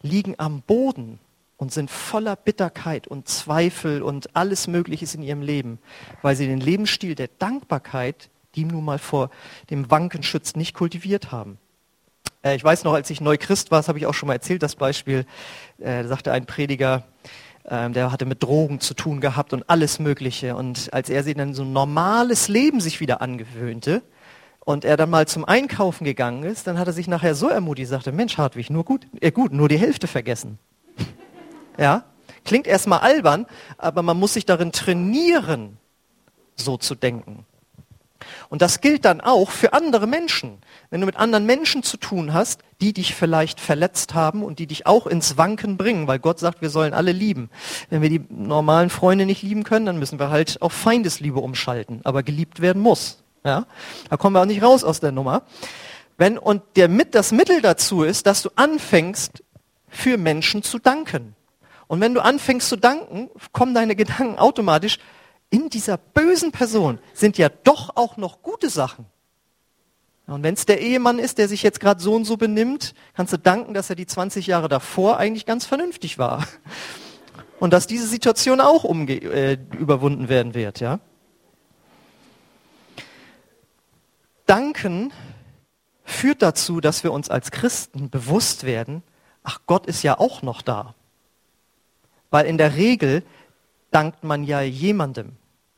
liegen 0.01 0.35
am 0.37 0.61
Boden 0.61 1.19
und 1.57 1.71
sind 1.71 1.89
voller 1.91 2.35
Bitterkeit 2.35 3.07
und 3.07 3.27
Zweifel 3.27 4.01
und 4.01 4.35
alles 4.35 4.67
Mögliche 4.67 5.05
in 5.15 5.23
ihrem 5.23 5.41
Leben, 5.41 5.79
weil 6.21 6.35
sie 6.35 6.47
den 6.47 6.59
Lebensstil 6.59 7.15
der 7.15 7.29
Dankbarkeit, 7.39 8.29
die 8.55 8.65
nun 8.65 8.85
mal 8.85 8.99
vor 8.99 9.29
dem 9.69 9.89
Wanken 9.89 10.23
schützt, 10.23 10.57
nicht 10.57 10.73
kultiviert 10.73 11.31
haben. 11.31 11.57
Äh, 12.43 12.55
ich 12.55 12.63
weiß 12.63 12.83
noch, 12.83 12.93
als 12.93 13.09
ich 13.09 13.21
neu 13.21 13.37
Christ 13.37 13.71
war, 13.71 13.79
das 13.79 13.87
habe 13.87 13.99
ich 13.99 14.05
auch 14.05 14.13
schon 14.13 14.27
mal 14.27 14.33
erzählt, 14.33 14.63
das 14.63 14.75
Beispiel, 14.75 15.25
äh, 15.79 16.03
da 16.03 16.07
sagte 16.07 16.31
ein 16.31 16.45
Prediger, 16.45 17.03
Ähm, 17.65 17.93
der 17.93 18.11
hatte 18.11 18.25
mit 18.25 18.43
Drogen 18.43 18.81
zu 18.81 18.93
tun 18.93 19.21
gehabt 19.21 19.53
und 19.53 19.69
alles 19.69 19.97
Mögliche. 19.97 20.57
Und 20.57 20.89
als 20.91 21.09
er 21.09 21.23
sich 21.23 21.33
dann 21.35 21.53
so 21.53 21.63
ein 21.63 21.71
normales 21.71 22.49
Leben 22.49 22.81
sich 22.81 22.99
wieder 22.99 23.21
angewöhnte 23.21 24.01
und 24.65 24.83
er 24.83 24.97
dann 24.97 25.09
mal 25.09 25.29
zum 25.29 25.45
Einkaufen 25.45 26.03
gegangen 26.03 26.43
ist, 26.43 26.67
dann 26.67 26.77
hat 26.77 26.87
er 26.87 26.93
sich 26.93 27.07
nachher 27.07 27.35
so 27.35 27.47
ermutigt, 27.47 27.87
sagte, 27.87 28.11
Mensch 28.11 28.37
Hartwig, 28.37 28.69
nur 28.69 28.83
gut, 28.83 29.07
äh, 29.21 29.31
gut, 29.31 29.53
nur 29.53 29.69
die 29.69 29.77
Hälfte 29.77 30.07
vergessen. 30.07 30.59
Ja, 31.77 32.03
klingt 32.45 32.67
erstmal 32.67 32.99
albern, 32.99 33.45
aber 33.77 34.01
man 34.01 34.17
muss 34.19 34.33
sich 34.33 34.45
darin 34.45 34.71
trainieren, 34.71 35.77
so 36.55 36.77
zu 36.77 36.95
denken. 36.95 37.45
Und 38.49 38.61
das 38.61 38.81
gilt 38.81 39.05
dann 39.05 39.21
auch 39.21 39.49
für 39.49 39.73
andere 39.73 40.07
Menschen. 40.07 40.59
Wenn 40.89 41.01
du 41.01 41.05
mit 41.05 41.17
anderen 41.17 41.45
Menschen 41.45 41.83
zu 41.83 41.97
tun 41.97 42.33
hast, 42.33 42.61
die 42.81 42.93
dich 42.93 43.15
vielleicht 43.15 43.59
verletzt 43.59 44.13
haben 44.13 44.43
und 44.43 44.59
die 44.59 44.67
dich 44.67 44.85
auch 44.85 45.07
ins 45.07 45.37
Wanken 45.37 45.77
bringen, 45.77 46.07
weil 46.07 46.19
Gott 46.19 46.39
sagt, 46.39 46.61
wir 46.61 46.69
sollen 46.69 46.93
alle 46.93 47.11
lieben. 47.11 47.49
Wenn 47.89 48.01
wir 48.01 48.09
die 48.09 48.23
normalen 48.29 48.89
Freunde 48.89 49.25
nicht 49.25 49.41
lieben 49.41 49.63
können, 49.63 49.85
dann 49.85 49.99
müssen 49.99 50.19
wir 50.19 50.29
halt 50.29 50.61
auf 50.61 50.73
Feindesliebe 50.73 51.39
umschalten. 51.39 52.01
Aber 52.03 52.23
geliebt 52.23 52.61
werden 52.61 52.81
muss. 52.81 53.23
Ja? 53.43 53.65
Da 54.09 54.17
kommen 54.17 54.35
wir 54.35 54.41
auch 54.41 54.45
nicht 54.45 54.63
raus 54.63 54.83
aus 54.83 54.99
der 54.99 55.11
Nummer. 55.11 55.43
Wenn, 56.17 56.37
und 56.37 56.61
der, 56.75 56.87
das 56.87 57.31
Mittel 57.31 57.61
dazu 57.61 58.03
ist, 58.03 58.27
dass 58.27 58.41
du 58.43 58.49
anfängst, 58.55 59.43
für 59.89 60.17
Menschen 60.17 60.63
zu 60.63 60.79
danken. 60.79 61.35
Und 61.93 62.01
wenn 62.01 62.15
du 62.15 62.23
anfängst 62.23 62.69
zu 62.69 62.75
danken, 62.75 63.29
kommen 63.51 63.75
deine 63.75 63.95
Gedanken 63.95 64.39
automatisch, 64.39 64.97
in 65.51 65.69
dieser 65.69 65.97
bösen 65.97 66.51
Person 66.51 66.97
sind 67.13 67.37
ja 67.37 67.49
doch 67.49 67.95
auch 67.95 68.17
noch 68.17 68.41
gute 68.41 68.71
Sachen. 68.71 69.05
Und 70.25 70.41
wenn 70.41 70.55
es 70.55 70.65
der 70.65 70.81
Ehemann 70.81 71.19
ist, 71.19 71.37
der 71.37 71.47
sich 71.47 71.61
jetzt 71.61 71.79
gerade 71.79 72.01
so 72.01 72.15
und 72.15 72.25
so 72.25 72.35
benimmt, 72.35 72.95
kannst 73.13 73.31
du 73.31 73.37
danken, 73.37 73.75
dass 73.75 73.91
er 73.91 73.95
die 73.95 74.07
20 74.07 74.47
Jahre 74.47 74.69
davor 74.69 75.17
eigentlich 75.17 75.45
ganz 75.45 75.67
vernünftig 75.67 76.17
war. 76.17 76.47
Und 77.59 77.73
dass 77.73 77.85
diese 77.85 78.07
Situation 78.07 78.59
auch 78.59 78.85
äh, 78.85 79.59
überwunden 79.77 80.29
werden 80.29 80.55
wird. 80.55 80.79
Ja? 80.79 80.99
Danken 84.47 85.13
führt 86.03 86.41
dazu, 86.41 86.81
dass 86.81 87.03
wir 87.03 87.11
uns 87.11 87.29
als 87.29 87.51
Christen 87.51 88.09
bewusst 88.09 88.63
werden, 88.63 89.03
ach 89.43 89.59
Gott 89.67 89.85
ist 89.85 90.01
ja 90.01 90.17
auch 90.17 90.41
noch 90.41 90.63
da. 90.63 90.95
Weil 92.33 92.47
in 92.47 92.57
der 92.57 92.77
Regel 92.77 93.21
dankt 93.91 94.23
man 94.23 94.43
ja 94.43 94.59
jemandem. 94.61 95.33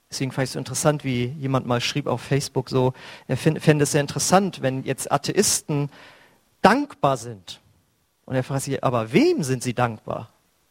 Deswegen 0.09 0.31
fand 0.31 0.45
ich 0.45 0.51
es 0.51 0.53
so 0.53 0.59
interessant, 0.59 1.03
wie 1.03 1.25
jemand 1.37 1.67
mal 1.67 1.81
schrieb 1.81 2.07
auf 2.07 2.21
Facebook 2.21 2.69
so, 2.69 2.93
er 3.27 3.35
fände 3.35 3.83
es 3.83 3.91
sehr 3.91 3.99
interessant, 3.99 4.61
wenn 4.61 4.85
jetzt 4.85 5.11
Atheisten 5.11 5.89
dankbar 6.61 7.17
sind. 7.17 7.59
Und 8.23 8.35
er 8.35 8.43
fragt 8.43 8.61
sich, 8.63 8.81
aber 8.85 9.11
wem 9.11 9.43
sind 9.43 9.63
sie 9.63 9.73
dankbar? 9.73 10.29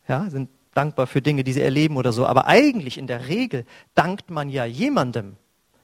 Ja, 0.08 0.30
sind 0.30 0.48
dankbar 0.72 1.06
für 1.06 1.20
Dinge, 1.20 1.44
die 1.44 1.52
sie 1.52 1.60
erleben 1.60 1.98
oder 1.98 2.14
so. 2.14 2.24
Aber 2.24 2.46
eigentlich 2.46 2.96
in 2.96 3.06
der 3.06 3.28
Regel 3.28 3.66
dankt 3.94 4.30
man 4.30 4.48
ja 4.48 4.64
jemandem. 4.64 5.36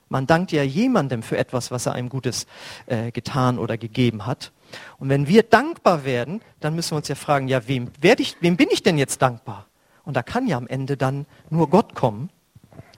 Man 0.08 0.26
dankt 0.26 0.50
ja 0.50 0.62
jemandem 0.62 1.22
für 1.22 1.36
etwas, 1.36 1.70
was 1.70 1.84
er 1.84 1.92
einem 1.92 2.08
Gutes 2.08 2.46
äh, 2.86 3.12
getan 3.12 3.58
oder 3.58 3.76
gegeben 3.76 4.24
hat. 4.24 4.50
Und 4.96 5.10
wenn 5.10 5.28
wir 5.28 5.42
dankbar 5.42 6.06
werden, 6.06 6.40
dann 6.58 6.74
müssen 6.74 6.92
wir 6.92 6.96
uns 6.96 7.08
ja 7.08 7.16
fragen, 7.16 7.48
ja, 7.48 7.68
wem, 7.68 7.90
ich, 8.02 8.38
wem 8.40 8.56
bin 8.56 8.68
ich 8.70 8.82
denn 8.82 8.96
jetzt 8.96 9.20
dankbar? 9.20 9.66
Und 10.04 10.16
da 10.16 10.22
kann 10.22 10.46
ja 10.46 10.56
am 10.56 10.66
Ende 10.66 10.96
dann 10.96 11.26
nur 11.50 11.68
Gott 11.70 11.94
kommen. 11.94 12.30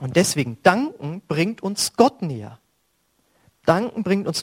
Und 0.00 0.16
deswegen, 0.16 0.58
danken 0.62 1.22
bringt 1.26 1.62
uns 1.62 1.94
Gott 1.94 2.22
näher. 2.22 2.58
Danken 3.64 4.02
bringt 4.02 4.26
uns 4.26 4.42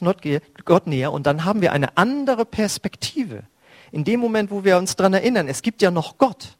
Gott 0.64 0.86
näher 0.86 1.12
und 1.12 1.26
dann 1.26 1.44
haben 1.44 1.60
wir 1.60 1.72
eine 1.72 1.96
andere 1.98 2.46
Perspektive. 2.46 3.42
In 3.92 4.04
dem 4.04 4.20
Moment, 4.20 4.50
wo 4.50 4.64
wir 4.64 4.78
uns 4.78 4.96
daran 4.96 5.12
erinnern, 5.12 5.48
es 5.48 5.62
gibt 5.62 5.82
ja 5.82 5.90
noch 5.90 6.16
Gott. 6.16 6.56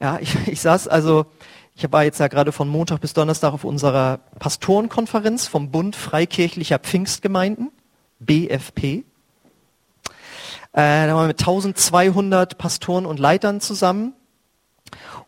Ja, 0.00 0.18
ich, 0.20 0.34
ich 0.48 0.60
saß 0.60 0.88
also, 0.88 1.26
ich 1.74 1.90
war 1.90 2.04
jetzt 2.04 2.18
ja 2.18 2.28
gerade 2.28 2.52
von 2.52 2.68
Montag 2.68 3.00
bis 3.00 3.14
Donnerstag 3.14 3.52
auf 3.52 3.64
unserer 3.64 4.18
Pastorenkonferenz 4.38 5.46
vom 5.46 5.70
Bund 5.70 5.96
Freikirchlicher 5.96 6.78
Pfingstgemeinden, 6.78 7.70
BFP. 8.18 8.84
Äh, 8.84 9.04
da 10.72 11.14
waren 11.14 11.24
wir 11.24 11.28
mit 11.28 11.40
1200 11.40 12.58
Pastoren 12.58 13.06
und 13.06 13.20
Leitern 13.20 13.60
zusammen 13.60 14.14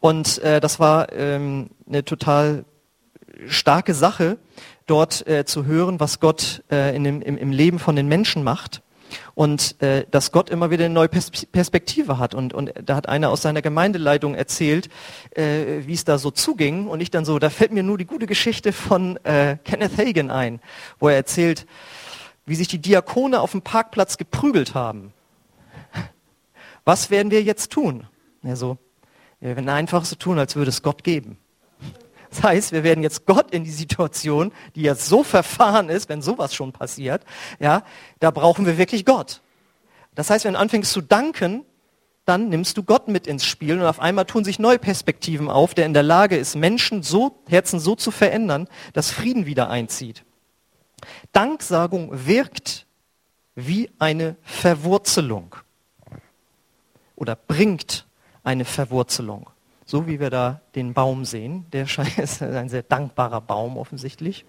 und 0.04 0.36
äh, 0.42 0.60
das 0.60 0.78
war 0.80 1.14
ähm, 1.14 1.70
eine 1.88 2.04
total 2.04 2.66
starke 3.46 3.94
Sache, 3.94 4.36
dort 4.84 5.26
äh, 5.26 5.46
zu 5.46 5.64
hören, 5.64 5.98
was 5.98 6.20
Gott 6.20 6.62
äh, 6.70 6.94
in 6.94 7.04
dem, 7.04 7.22
im, 7.22 7.38
im 7.38 7.52
Leben 7.52 7.78
von 7.78 7.96
den 7.96 8.06
Menschen 8.06 8.44
macht 8.44 8.82
und 9.34 9.80
äh, 9.80 10.04
dass 10.10 10.30
Gott 10.30 10.50
immer 10.50 10.70
wieder 10.70 10.84
eine 10.84 10.92
neue 10.92 11.08
Pers 11.08 11.30
Perspektive 11.46 12.18
hat. 12.18 12.34
Und, 12.34 12.52
und 12.52 12.74
da 12.84 12.96
hat 12.96 13.08
einer 13.08 13.30
aus 13.30 13.40
seiner 13.40 13.62
Gemeindeleitung 13.62 14.34
erzählt, 14.34 14.90
äh, 15.30 15.86
wie 15.86 15.94
es 15.94 16.04
da 16.04 16.18
so 16.18 16.30
zuging. 16.30 16.86
Und 16.86 17.00
ich 17.00 17.10
dann 17.10 17.24
so, 17.24 17.38
da 17.38 17.48
fällt 17.48 17.72
mir 17.72 17.82
nur 17.82 17.96
die 17.96 18.04
gute 18.04 18.26
Geschichte 18.26 18.74
von 18.74 19.16
äh, 19.24 19.56
Kenneth 19.64 19.96
Hagen 19.96 20.30
ein, 20.30 20.60
wo 20.98 21.08
er 21.08 21.16
erzählt, 21.16 21.66
wie 22.44 22.56
sich 22.56 22.68
die 22.68 22.78
Diakone 22.78 23.40
auf 23.40 23.52
dem 23.52 23.62
Parkplatz 23.62 24.18
geprügelt 24.18 24.74
haben. 24.74 25.14
Was 26.84 27.08
werden 27.08 27.30
wir 27.30 27.42
jetzt 27.42 27.72
tun? 27.72 28.06
Er 28.42 28.56
so, 28.56 28.76
wir 29.44 29.56
werden 29.56 29.68
einfach 29.68 30.06
so 30.06 30.16
tun, 30.16 30.38
als 30.38 30.56
würde 30.56 30.70
es 30.70 30.82
Gott 30.82 31.04
geben. 31.04 31.36
Das 32.30 32.42
heißt, 32.42 32.72
wir 32.72 32.82
werden 32.82 33.04
jetzt 33.04 33.26
Gott 33.26 33.50
in 33.50 33.62
die 33.62 33.70
Situation, 33.70 34.52
die 34.74 34.82
ja 34.82 34.94
so 34.94 35.22
verfahren 35.22 35.90
ist, 35.90 36.08
wenn 36.08 36.22
sowas 36.22 36.54
schon 36.54 36.72
passiert, 36.72 37.22
ja, 37.60 37.82
da 38.20 38.30
brauchen 38.30 38.64
wir 38.64 38.78
wirklich 38.78 39.04
Gott. 39.04 39.42
Das 40.14 40.30
heißt, 40.30 40.46
wenn 40.46 40.54
du 40.54 40.58
anfängst 40.58 40.90
zu 40.90 41.02
danken, 41.02 41.64
dann 42.24 42.48
nimmst 42.48 42.78
du 42.78 42.82
Gott 42.82 43.08
mit 43.08 43.26
ins 43.26 43.44
Spiel 43.44 43.78
und 43.78 43.84
auf 43.84 44.00
einmal 44.00 44.24
tun 44.24 44.44
sich 44.44 44.58
neue 44.58 44.78
Perspektiven 44.78 45.50
auf, 45.50 45.74
der 45.74 45.84
in 45.84 45.92
der 45.92 46.02
Lage 46.02 46.36
ist, 46.36 46.56
Menschen 46.56 47.02
so, 47.02 47.42
Herzen 47.46 47.78
so 47.78 47.94
zu 47.94 48.10
verändern, 48.10 48.66
dass 48.94 49.10
Frieden 49.10 49.44
wieder 49.44 49.68
einzieht. 49.68 50.24
Danksagung 51.32 52.26
wirkt 52.26 52.86
wie 53.54 53.90
eine 53.98 54.36
Verwurzelung 54.42 55.54
oder 57.14 57.36
bringt 57.36 58.06
eine 58.44 58.64
Verwurzelung. 58.64 59.50
So 59.86 60.06
wie 60.06 60.20
wir 60.20 60.30
da 60.30 60.60
den 60.74 60.94
Baum 60.94 61.24
sehen. 61.24 61.66
Der 61.72 61.86
ist 62.16 62.42
ein 62.42 62.68
sehr 62.68 62.82
dankbarer 62.82 63.40
Baum 63.40 63.76
offensichtlich. 63.76 64.44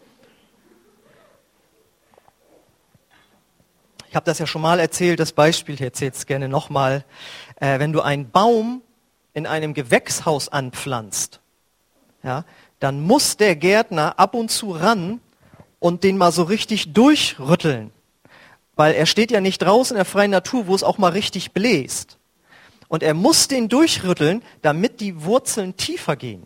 Ich 4.10 4.16
habe 4.16 4.26
das 4.26 4.40
ja 4.40 4.48
schon 4.48 4.62
mal 4.62 4.80
erzählt, 4.80 5.20
das 5.20 5.34
Beispiel, 5.34 5.76
ich 5.76 5.82
erzähle 5.82 6.12
es 6.12 6.26
gerne 6.26 6.48
nochmal. 6.48 7.04
Äh, 7.60 7.80
wenn 7.80 7.92
du 7.92 8.02
einen 8.02 8.30
Baum 8.30 8.82
in 9.34 9.46
einem 9.46 9.74
Gewächshaus 9.74 10.48
anpflanzt, 10.48 11.42
ja, 12.24 12.46
dann 12.80 13.02
muss 13.02 13.36
der 13.36 13.58
Gärtner 13.58 14.18
ab 14.18 14.34
und 14.34 14.52
zu 14.52 14.72
ran 14.72 15.20
und 15.80 16.06
den 16.06 16.18
mal 16.18 16.32
so 16.32 16.44
richtig 16.44 16.94
durchrütteln. 16.94 17.92
Weil 18.76 18.94
er 18.94 19.06
steht 19.06 19.32
ja 19.32 19.42
nicht 19.42 19.60
draußen 19.60 19.96
in 19.96 20.00
der 20.00 20.06
freien 20.06 20.32
Natur, 20.32 20.68
wo 20.68 20.76
es 20.76 20.84
auch 20.84 20.98
mal 20.98 21.12
richtig 21.12 21.52
bläst. 21.52 22.18
Und 22.88 23.04
er 23.04 23.14
muss 23.14 23.48
den 23.48 23.70
durchrütteln, 23.70 24.44
damit 24.62 25.00
die 25.00 25.24
Wurzeln 25.24 25.76
tiefer 25.78 26.16
gehen. 26.16 26.46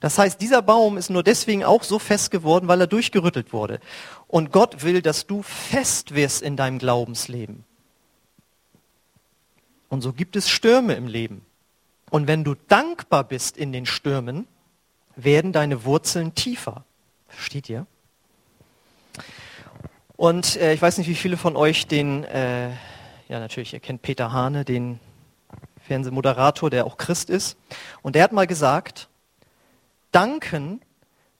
Das 0.00 0.16
heißt, 0.16 0.40
dieser 0.40 0.62
Baum 0.62 0.96
ist 0.96 1.10
nur 1.10 1.24
deswegen 1.24 1.64
auch 1.64 1.82
so 1.82 1.98
fest 1.98 2.30
geworden, 2.30 2.68
weil 2.68 2.80
er 2.80 2.86
durchgerüttelt 2.86 3.52
wurde. 3.52 3.80
Und 4.28 4.52
Gott 4.52 4.82
will, 4.82 5.02
dass 5.02 5.26
du 5.26 5.42
fest 5.42 6.14
wirst 6.14 6.40
in 6.42 6.56
deinem 6.56 6.78
Glaubensleben. 6.78 7.64
Und 9.88 10.02
so 10.02 10.12
gibt 10.12 10.36
es 10.36 10.48
Stürme 10.48 10.94
im 10.94 11.08
Leben. 11.08 11.44
Und 12.10 12.28
wenn 12.28 12.44
du 12.44 12.54
dankbar 12.68 13.24
bist 13.24 13.56
in 13.56 13.72
den 13.72 13.86
Stürmen, 13.86 14.46
werden 15.16 15.52
deine 15.52 15.84
Wurzeln 15.84 16.34
tiefer. 16.34 16.84
Versteht 17.28 17.68
ihr? 17.68 17.86
Und 20.16 20.56
äh, 20.56 20.74
ich 20.74 20.82
weiß 20.82 20.98
nicht, 20.98 21.08
wie 21.08 21.14
viele 21.14 21.36
von 21.36 21.56
euch 21.56 21.86
den, 21.86 22.24
äh, 22.24 22.70
ja 23.28 23.40
natürlich, 23.40 23.72
ihr 23.72 23.80
kennt 23.80 24.02
Peter 24.02 24.32
Hane, 24.32 24.64
den 24.64 25.00
Fernsehmoderator, 25.88 26.70
der 26.70 26.86
auch 26.86 26.98
Christ 26.98 27.30
ist. 27.30 27.56
Und 28.02 28.14
der 28.14 28.22
hat 28.22 28.32
mal 28.32 28.46
gesagt, 28.46 29.08
Danken 30.12 30.80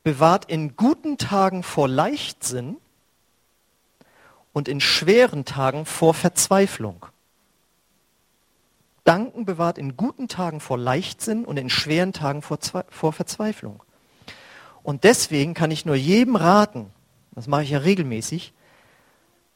bewahrt 0.03 0.47
in 0.47 0.75
guten 0.75 1.19
Tagen 1.19 1.63
vor 1.63 1.87
Leichtsinn 1.87 2.79
und 4.53 4.67
in 4.67 4.81
schweren 4.81 5.45
Tagen 5.45 5.85
vor 5.85 6.15
Verzweiflung. 6.15 7.07
Danken 9.05 9.45
bewahrt 9.45 9.79
in 9.79 9.97
guten 9.97 10.29
Tagen 10.29 10.61
vor 10.61 10.79
Leichtsinn 10.79 11.45
und 11.45 11.59
in 11.59 11.71
schweren 11.71 12.13
Tagen 12.13 12.43
vor, 12.43 12.59
vor 12.89 13.13
Verzweiflung. 13.13 13.83
Und 14.83 15.05
deswegen 15.05 15.55
kann 15.55 15.71
ich 15.71 15.85
nur 15.85 15.95
jedem 15.95 16.37
raten, 16.37 16.91
das 17.33 17.47
mache 17.47 17.63
ich 17.63 17.71
ja 17.71 17.79
regelmäßig, 17.79 18.53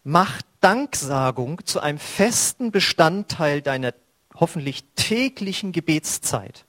mach 0.05 0.43
Danksagung 0.61 1.65
zu 1.65 1.81
einem 1.81 1.99
festen 1.99 2.71
Bestandteil 2.71 3.63
deiner 3.63 3.93
hoffentlich 4.43 4.85
täglichen 4.97 5.71
Gebetszeit, 5.71 6.67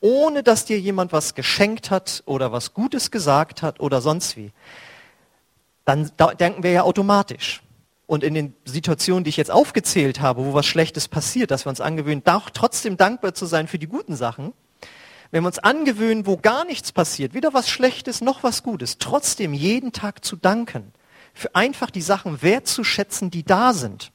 ohne 0.00 0.42
dass 0.42 0.66
dir 0.66 0.78
jemand 0.78 1.10
was 1.10 1.34
geschenkt 1.34 1.90
hat 1.90 2.22
oder 2.26 2.52
was 2.52 2.74
Gutes 2.74 3.10
gesagt 3.10 3.62
hat 3.62 3.80
oder 3.80 4.02
sonst 4.02 4.36
wie, 4.36 4.52
dann 5.86 6.12
denken 6.38 6.62
wir 6.62 6.70
ja 6.70 6.82
automatisch. 6.82 7.62
und 8.06 8.24
in 8.24 8.34
den 8.34 8.54
Situationen, 8.64 9.22
die 9.24 9.30
ich 9.30 9.36
jetzt 9.36 9.50
aufgezählt 9.50 10.20
habe, 10.20 10.44
wo 10.44 10.54
was 10.54 10.66
Schlechtes 10.66 11.08
passiert, 11.08 11.50
dass 11.50 11.66
wir 11.66 11.70
uns 11.70 11.80
angewöhnen, 11.80 12.22
doch 12.24 12.50
trotzdem 12.50 12.96
dankbar 12.96 13.34
zu 13.34 13.46
sein 13.46 13.68
für 13.68 13.78
die 13.78 13.86
guten 13.86 14.16
Sachen, 14.16 14.52
wenn 15.30 15.42
wir 15.42 15.48
uns 15.48 15.58
angewöhnen, 15.58 16.26
wo 16.26 16.36
gar 16.38 16.64
nichts 16.64 16.92
passiert, 16.92 17.34
weder 17.34 17.52
was 17.52 17.68
Schlechtes 17.68 18.20
noch 18.20 18.42
was 18.42 18.62
Gutes, 18.62 18.96
trotzdem 18.98 19.52
jeden 19.52 19.92
Tag 19.92 20.24
zu 20.24 20.36
danken, 20.36 20.92
für 21.34 21.54
einfach 21.54 21.90
die 21.90 22.02
Sachen 22.02 22.42
wertzuschätzen, 22.42 23.30
die 23.30 23.44
da 23.44 23.74
sind, 23.74 24.10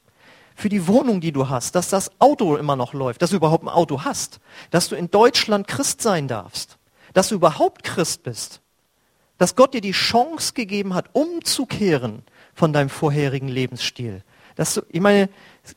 für 0.54 0.68
die 0.68 0.86
Wohnung, 0.86 1.20
die 1.20 1.32
du 1.32 1.48
hast, 1.48 1.74
dass 1.74 1.88
das 1.88 2.10
Auto 2.20 2.56
immer 2.56 2.76
noch 2.76 2.94
läuft, 2.94 3.22
dass 3.22 3.30
du 3.30 3.36
überhaupt 3.36 3.64
ein 3.64 3.68
Auto 3.68 4.04
hast, 4.04 4.40
dass 4.70 4.88
du 4.88 4.96
in 4.96 5.10
Deutschland 5.10 5.66
Christ 5.66 6.00
sein 6.00 6.28
darfst, 6.28 6.78
dass 7.12 7.28
du 7.28 7.34
überhaupt 7.34 7.82
Christ 7.82 8.22
bist, 8.22 8.60
dass 9.38 9.56
Gott 9.56 9.74
dir 9.74 9.80
die 9.80 9.92
Chance 9.92 10.52
gegeben 10.54 10.94
hat, 10.94 11.06
umzukehren 11.12 12.22
von 12.54 12.72
deinem 12.72 12.88
vorherigen 12.88 13.48
Lebensstil. 13.48 14.22
Dass 14.56 14.74
du, 14.74 14.82
ich 14.88 15.00
meine, 15.00 15.28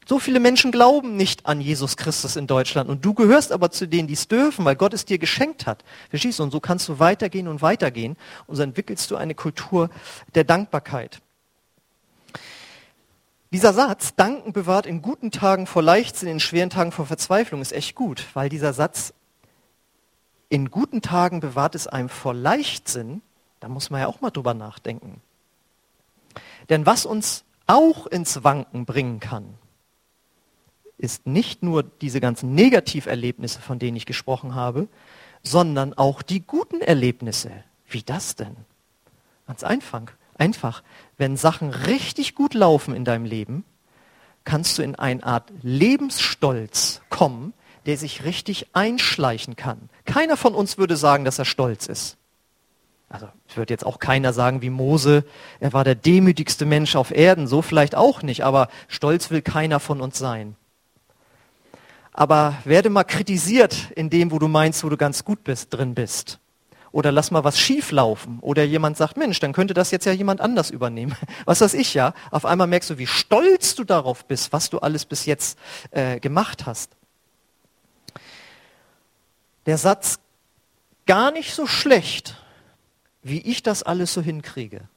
so 0.06 0.20
viele 0.20 0.40
Menschen 0.40 0.72
glauben 0.72 1.18
nicht 1.18 1.48
an 1.48 1.60
Jesus 1.62 1.98
Christus 1.98 2.36
in 2.36 2.46
Deutschland 2.46 2.90
und 2.90 3.04
du 3.04 3.16
gehörst 3.16 3.52
aber 3.52 3.72
zu 3.72 3.88
denen, 3.88 4.08
die 4.08 4.14
es 4.14 4.28
dürfen, 4.28 4.66
weil 4.66 4.76
Gott 4.76 4.94
es 4.94 5.06
dir 5.06 5.18
geschenkt 5.18 5.66
hat. 5.66 5.84
Verstehst 6.12 6.38
du? 6.38 6.44
Und 6.44 6.52
so 6.52 6.60
kannst 6.60 6.88
du 6.88 7.00
weitergehen 7.00 7.48
und 7.48 7.64
weitergehen 7.64 8.18
und 8.46 8.56
so 8.56 8.62
entwickelst 8.62 9.10
du 9.10 9.16
eine 9.16 9.34
Kultur 9.34 9.90
der 10.36 10.44
Dankbarkeit. 10.44 11.22
Dieser 13.52 13.74
Satz, 13.74 14.16
Danken 14.16 14.52
bewahrt 14.52 14.86
in 14.86 15.02
guten 15.02 15.32
Tagen 15.32 15.68
vor 15.68 15.82
Leichtsinn, 15.82 16.28
in 16.28 16.40
schweren 16.40 16.70
Tagen 16.70 16.92
vor 16.92 17.06
Verzweiflung, 17.06 17.62
ist 17.62 17.72
echt 17.72 17.96
gut, 17.96 18.26
weil 18.34 18.50
dieser 18.50 18.74
Satz, 18.74 19.14
in 20.50 20.70
guten 20.70 21.02
Tagen 21.02 21.40
bewahrt 21.40 21.76
es 21.76 21.88
einem 21.88 22.10
vor 22.10 22.34
Leichtsinn, 22.34 23.22
da 23.60 23.70
muss 23.70 23.90
man 23.90 24.02
ja 24.02 24.08
auch 24.08 24.22
mal 24.22 24.32
drüber 24.32 24.54
nachdenken. 24.54 25.22
Denn 26.70 26.86
was 26.86 27.06
uns 27.06 27.46
auch 27.68 28.06
ins 28.08 28.44
Wanken 28.44 28.86
bringen 28.86 29.20
kann, 29.20 29.56
ist 30.98 31.28
nicht 31.28 31.64
nur 31.64 31.84
diese 31.84 32.20
ganzen 32.20 32.54
Negativerlebnisse, 32.54 33.62
von 33.62 33.80
denen 33.80 33.98
ich 33.98 34.06
gesprochen 34.06 34.56
habe, 34.56 34.88
sondern 35.44 35.94
auch 35.94 36.22
die 36.22 36.42
guten 36.42 36.82
Erlebnisse. 36.82 37.52
Wie 37.88 38.02
das 38.02 38.36
denn? 38.36 38.56
Ganz 39.46 39.64
einfach. 39.64 40.04
Einfach, 40.38 40.84
wenn 41.18 41.38
Sachen 41.38 41.70
richtig 41.70 42.36
gut 42.36 42.54
laufen 42.54 42.96
in 42.96 43.06
deinem 43.06 43.26
Leben, 43.26 43.64
kannst 44.44 44.78
du 44.78 44.82
in 44.82 44.96
eine 44.96 45.24
Art 45.24 45.52
Lebensstolz 45.62 47.02
kommen, 47.10 47.54
der 47.86 47.98
sich 47.98 48.24
richtig 48.24 48.68
einschleichen 48.74 49.56
kann. 49.56 49.90
Keiner 50.06 50.38
von 50.38 50.54
uns 50.54 50.78
würde 50.78 50.98
sagen, 50.98 51.26
dass 51.26 51.40
er 51.40 51.46
stolz 51.46 51.88
ist. 51.88 52.18
Also 53.10 53.28
wird 53.56 53.70
jetzt 53.70 53.86
auch 53.86 54.00
keiner 54.00 54.34
sagen 54.34 54.62
wie 54.62 54.70
Mose, 54.70 55.24
er 55.60 55.74
war 55.74 55.84
der 55.84 55.96
demütigste 55.96 56.66
Mensch 56.66 56.96
auf 56.96 57.12
Erden, 57.12 57.48
so 57.48 57.62
vielleicht 57.62 57.96
auch 57.96 58.22
nicht, 58.22 58.44
aber 58.44 58.68
stolz 58.88 59.32
will 59.32 59.42
keiner 59.42 59.80
von 59.80 60.02
uns 60.02 60.18
sein. 60.18 60.56
Aber 62.12 62.56
werde 62.66 62.90
mal 62.90 63.04
kritisiert 63.04 63.92
in 63.96 64.10
dem, 64.10 64.32
wo 64.32 64.40
du 64.40 64.48
meinst, 64.48 64.84
wo 64.84 64.90
du 64.90 64.98
ganz 64.98 65.24
gut 65.24 65.44
bist, 65.44 65.74
drin 65.74 65.94
bist. 65.94 66.40
Oder 66.92 67.12
lass 67.12 67.32
mal 67.32 67.44
was 67.44 67.60
schief 67.60 67.92
laufen. 67.92 68.40
Oder 68.42 68.64
jemand 68.64 68.98
sagt, 68.98 69.18
Mensch, 69.18 69.40
dann 69.40 69.54
könnte 69.54 69.74
das 69.74 69.92
jetzt 69.92 70.06
ja 70.06 70.12
jemand 70.12 70.42
anders 70.42 70.70
übernehmen. 70.70 71.16
Was 71.46 71.62
weiß 71.62 71.74
ich 71.74 71.94
ja. 71.94 72.14
Auf 72.32 72.46
einmal 72.46 72.68
merkst 72.68 72.90
du, 72.90 72.98
wie 72.98 73.08
stolz 73.08 73.76
du 73.76 73.84
darauf 73.84 74.26
bist, 74.26 74.54
was 74.54 74.70
du 74.70 74.80
alles 74.80 75.06
bis 75.06 75.26
jetzt 75.26 75.58
äh, 75.92 76.20
gemacht 76.20 76.66
hast. 76.66 76.92
Der 79.66 79.78
Satz, 79.78 80.20
gar 81.06 81.32
nicht 81.32 81.54
so 81.54 81.68
schlecht, 81.68 82.36
wie 83.22 83.42
ich 83.42 83.64
das 83.64 83.84
alles 83.84 84.14
so 84.14 84.22
hinkriege, 84.22 84.88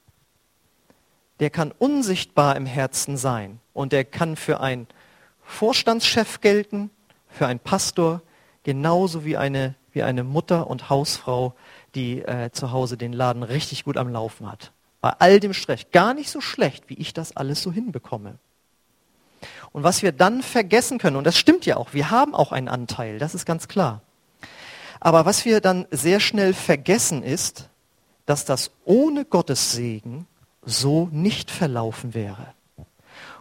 der 1.39 1.49
kann 1.49 1.71
unsichtbar 1.71 2.55
im 2.55 2.65
Herzen 2.65 3.17
sein 3.17 3.59
und 3.73 3.91
der 3.93 4.05
kann 4.05 4.35
für 4.35 4.59
einen 4.59 4.87
Vorstandschef 5.43 6.39
gelten, 6.39 6.91
für 7.29 7.47
einen 7.47 7.59
Pastor, 7.59 8.21
genauso 8.63 9.25
wie 9.25 9.37
eine, 9.37 9.75
wie 9.91 10.03
eine 10.03 10.23
Mutter 10.23 10.67
und 10.67 10.89
Hausfrau, 10.89 11.55
die 11.95 12.21
äh, 12.21 12.51
zu 12.51 12.71
Hause 12.71 12.97
den 12.97 13.13
Laden 13.13 13.43
richtig 13.43 13.83
gut 13.83 13.97
am 13.97 14.09
Laufen 14.09 14.51
hat. 14.51 14.71
Bei 15.01 15.11
all 15.19 15.39
dem 15.39 15.53
Stress. 15.53 15.87
Gar 15.91 16.13
nicht 16.13 16.29
so 16.29 16.41
schlecht, 16.41 16.89
wie 16.89 16.95
ich 16.95 17.13
das 17.13 17.35
alles 17.35 17.61
so 17.61 17.71
hinbekomme. 17.71 18.37
Und 19.71 19.83
was 19.83 20.03
wir 20.03 20.11
dann 20.11 20.43
vergessen 20.43 20.97
können, 20.97 21.15
und 21.15 21.23
das 21.23 21.37
stimmt 21.37 21.65
ja 21.65 21.77
auch, 21.77 21.93
wir 21.93 22.11
haben 22.11 22.35
auch 22.35 22.51
einen 22.51 22.67
Anteil, 22.67 23.17
das 23.17 23.33
ist 23.33 23.45
ganz 23.45 23.67
klar. 23.67 24.01
Aber 24.99 25.25
was 25.25 25.45
wir 25.45 25.61
dann 25.61 25.87
sehr 25.89 26.19
schnell 26.19 26.53
vergessen 26.53 27.23
ist, 27.23 27.69
dass 28.25 28.45
das 28.45 28.71
ohne 28.85 29.25
Gottes 29.25 29.71
Segen 29.71 30.27
so 30.63 31.09
nicht 31.11 31.49
verlaufen 31.49 32.13
wäre. 32.13 32.53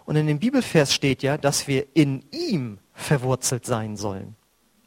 Und 0.07 0.17
in 0.17 0.27
dem 0.27 0.39
Bibelvers 0.39 0.95
steht 0.95 1.23
ja, 1.23 1.37
dass 1.37 1.69
wir 1.69 1.87
in 1.95 2.25
ihm 2.31 2.79
verwurzelt 2.95 3.67
sein 3.67 3.97
sollen. 3.97 4.35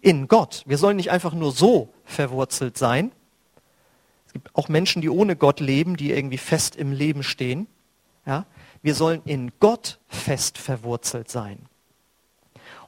In 0.02 0.28
Gott. 0.28 0.64
Wir 0.66 0.78
sollen 0.78 0.98
nicht 0.98 1.12
einfach 1.12 1.34
nur 1.34 1.52
so 1.52 1.94
verwurzelt 2.04 2.78
sein. 2.78 3.12
Es 4.34 4.42
gibt 4.42 4.56
auch 4.56 4.68
Menschen, 4.68 5.04
die 5.04 5.10
ohne 5.10 5.36
Gott 5.36 5.60
leben, 5.60 5.96
die 5.96 6.12
irgendwie 6.12 6.40
fest 6.40 6.76
im 6.76 6.92
Leben 6.92 7.22
stehen. 7.22 7.68
Ja? 8.26 8.46
Wir 8.82 8.96
sollen 8.96 9.22
in 9.26 9.52
Gott 9.60 10.00
fest 10.08 10.58
verwurzelt 10.58 11.30
sein. 11.30 11.60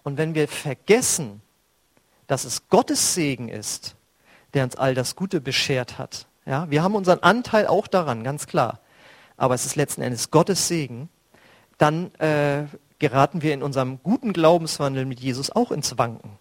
Und 0.01 0.17
wenn 0.17 0.33
wir 0.33 0.47
vergessen, 0.47 1.41
dass 2.25 2.45
es 2.45 2.67
Gottes 2.69 3.13
Segen 3.13 3.47
ist, 3.47 3.95
der 4.55 4.63
uns 4.63 4.75
all 4.75 4.95
das 4.95 5.15
Gute 5.15 5.39
beschert 5.39 5.99
hat, 5.99 6.25
ja, 6.47 6.69
wir 6.69 6.81
haben 6.81 6.95
unseren 6.95 7.19
Anteil 7.19 7.67
auch 7.67 7.85
daran, 7.85 8.23
ganz 8.23 8.47
klar. 8.47 8.79
Aber 9.37 9.53
es 9.53 9.65
ist 9.65 9.75
letzten 9.75 10.01
Endes 10.01 10.31
Gottes 10.31 10.67
Segen. 10.67 11.09
Dann 11.77 12.13
äh, 12.15 12.63
geraten 12.97 13.43
wir 13.43 13.53
in 13.53 13.61
unserem 13.61 14.01
guten 14.01 14.33
Glaubenswandel 14.33 15.05
mit 15.05 15.19
Jesus 15.19 15.51
auch 15.51 15.71
ins 15.71 15.97
Wanken. 15.99 16.31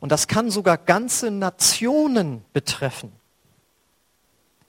Und 0.00 0.10
das 0.10 0.26
kann 0.26 0.50
sogar 0.50 0.78
ganze 0.78 1.30
Nationen 1.30 2.44
betreffen. 2.54 3.12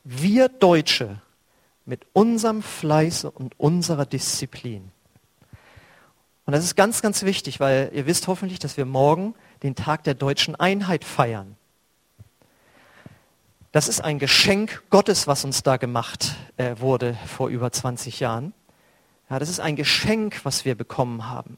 Wir 0.07 0.49
Deutsche 0.49 1.19
mit 1.83 2.05
unserem 2.13 2.61
Fleiß 2.61 3.25
und 3.25 3.59
unserer 3.59 4.05
Disziplin. 4.05 4.91
Und 6.45 6.53
das 6.53 6.63
ist 6.63 6.75
ganz, 6.75 7.01
ganz 7.01 7.23
wichtig, 7.23 7.59
weil 7.59 7.89
ihr 7.91 8.05
wisst 8.05 8.27
hoffentlich, 8.27 8.59
dass 8.59 8.77
wir 8.77 8.85
morgen 8.85 9.33
den 9.63 9.73
Tag 9.73 10.03
der 10.03 10.13
deutschen 10.13 10.55
Einheit 10.55 11.03
feiern. 11.03 11.57
Das 13.71 13.87
ist 13.87 13.99
ein 13.99 14.19
Geschenk 14.19 14.83
Gottes, 14.91 15.25
was 15.25 15.43
uns 15.43 15.63
da 15.63 15.77
gemacht 15.77 16.35
äh, 16.57 16.75
wurde 16.77 17.17
vor 17.25 17.49
über 17.49 17.71
20 17.71 18.19
Jahren. 18.19 18.53
Ja, 19.27 19.39
das 19.39 19.49
ist 19.49 19.59
ein 19.59 19.75
Geschenk, 19.75 20.41
was 20.45 20.65
wir 20.65 20.75
bekommen 20.75 21.27
haben. 21.27 21.57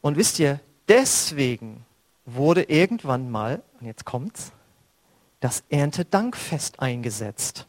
Und 0.00 0.16
wisst 0.16 0.38
ihr, 0.38 0.60
deswegen 0.86 1.84
wurde 2.24 2.62
irgendwann 2.62 3.32
mal, 3.32 3.64
und 3.80 3.86
jetzt 3.88 4.04
kommt's, 4.04 4.52
das 5.40 5.62
Erntedankfest 5.68 6.80
eingesetzt. 6.80 7.66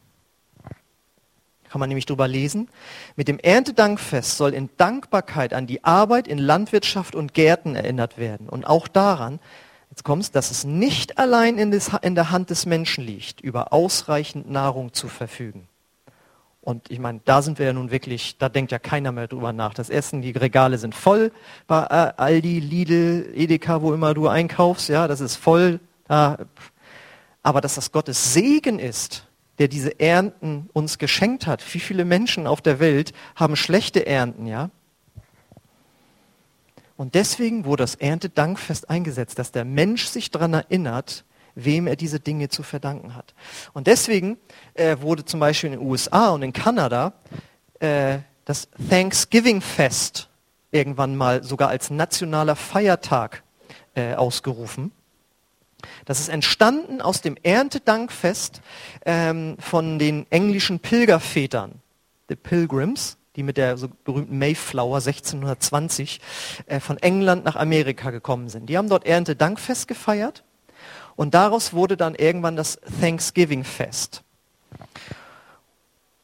Kann 1.68 1.78
man 1.78 1.88
nämlich 1.88 2.06
drüber 2.06 2.26
lesen. 2.26 2.68
Mit 3.14 3.28
dem 3.28 3.38
Erntedankfest 3.38 4.36
soll 4.36 4.54
in 4.54 4.70
Dankbarkeit 4.76 5.54
an 5.54 5.68
die 5.68 5.84
Arbeit 5.84 6.26
in 6.26 6.38
Landwirtschaft 6.38 7.14
und 7.14 7.32
Gärten 7.32 7.76
erinnert 7.76 8.18
werden 8.18 8.48
und 8.48 8.66
auch 8.66 8.88
daran, 8.88 9.38
jetzt 9.88 10.02
kommt's, 10.02 10.32
dass 10.32 10.50
es 10.50 10.64
nicht 10.64 11.18
allein 11.18 11.58
in, 11.58 11.70
des, 11.70 11.92
in 12.02 12.16
der 12.16 12.32
Hand 12.32 12.50
des 12.50 12.66
Menschen 12.66 13.04
liegt, 13.04 13.40
über 13.40 13.72
ausreichend 13.72 14.50
Nahrung 14.50 14.92
zu 14.92 15.06
verfügen. 15.06 15.68
Und 16.60 16.90
ich 16.90 16.98
meine, 16.98 17.20
da 17.24 17.40
sind 17.40 17.58
wir 17.58 17.66
ja 17.66 17.72
nun 17.72 17.90
wirklich, 17.90 18.36
da 18.36 18.48
denkt 18.48 18.72
ja 18.72 18.78
keiner 18.78 19.12
mehr 19.12 19.28
drüber 19.28 19.52
nach. 19.52 19.72
Das 19.72 19.90
Essen, 19.90 20.22
die 20.22 20.32
Regale 20.32 20.76
sind 20.76 20.94
voll 20.94 21.32
bei 21.66 21.84
äh, 21.84 22.12
Aldi, 22.20 22.60
Lidl, 22.60 23.32
Edeka, 23.34 23.80
wo 23.80 23.94
immer 23.94 24.12
du 24.12 24.28
einkaufst, 24.28 24.88
ja, 24.88 25.08
das 25.08 25.20
ist 25.20 25.36
voll. 25.36 25.80
Da. 26.06 26.36
Aber 27.42 27.60
dass 27.60 27.74
das 27.74 27.92
Gottes 27.92 28.34
Segen 28.34 28.78
ist, 28.78 29.26
der 29.58 29.68
diese 29.68 30.00
Ernten 30.00 30.70
uns 30.72 30.98
geschenkt 30.98 31.46
hat. 31.46 31.62
Wie 31.74 31.80
viele 31.80 32.06
Menschen 32.06 32.46
auf 32.46 32.62
der 32.62 32.80
Welt 32.80 33.12
haben 33.36 33.56
schlechte 33.56 34.06
Ernten, 34.06 34.46
ja? 34.46 34.70
Und 36.96 37.14
deswegen 37.14 37.64
wurde 37.64 37.82
das 37.82 37.94
Erntedankfest 37.94 38.90
eingesetzt, 38.90 39.38
dass 39.38 39.52
der 39.52 39.64
Mensch 39.64 40.06
sich 40.06 40.30
daran 40.30 40.52
erinnert, 40.52 41.24
wem 41.54 41.86
er 41.86 41.96
diese 41.96 42.20
Dinge 42.20 42.48
zu 42.48 42.62
verdanken 42.62 43.14
hat. 43.14 43.34
Und 43.72 43.86
deswegen 43.86 44.38
äh, 44.74 44.98
wurde 45.00 45.24
zum 45.24 45.40
Beispiel 45.40 45.72
in 45.72 45.78
den 45.78 45.88
USA 45.88 46.30
und 46.30 46.42
in 46.42 46.52
Kanada 46.52 47.14
äh, 47.80 48.18
das 48.44 48.68
Thanksgiving 48.88 49.60
Fest 49.60 50.28
irgendwann 50.70 51.16
mal 51.16 51.42
sogar 51.42 51.68
als 51.68 51.90
nationaler 51.90 52.56
Feiertag 52.56 53.42
äh, 53.94 54.14
ausgerufen. 54.14 54.92
Das 56.04 56.20
ist 56.20 56.28
entstanden 56.28 57.00
aus 57.00 57.20
dem 57.20 57.36
Erntedankfest 57.42 58.60
ähm, 59.04 59.56
von 59.58 59.98
den 59.98 60.26
englischen 60.30 60.80
Pilgervätern, 60.80 61.80
the 62.28 62.36
Pilgrims 62.36 63.16
die 63.36 63.42
mit 63.42 63.56
der 63.56 63.76
so 63.76 63.88
berühmten 64.04 64.38
Mayflower 64.38 64.96
1620 64.96 66.20
äh, 66.66 66.80
von 66.80 66.98
England 66.98 67.44
nach 67.44 67.56
Amerika 67.56 68.10
gekommen 68.10 68.48
sind. 68.48 68.66
Die 68.66 68.76
haben 68.76 68.88
dort 68.88 69.06
Erntedankfest 69.06 69.86
gefeiert 69.88 70.44
und 71.16 71.34
daraus 71.34 71.72
wurde 71.72 71.96
dann 71.96 72.14
irgendwann 72.14 72.56
das 72.56 72.80
Thanksgiving 73.00 73.64
Fest. 73.64 74.22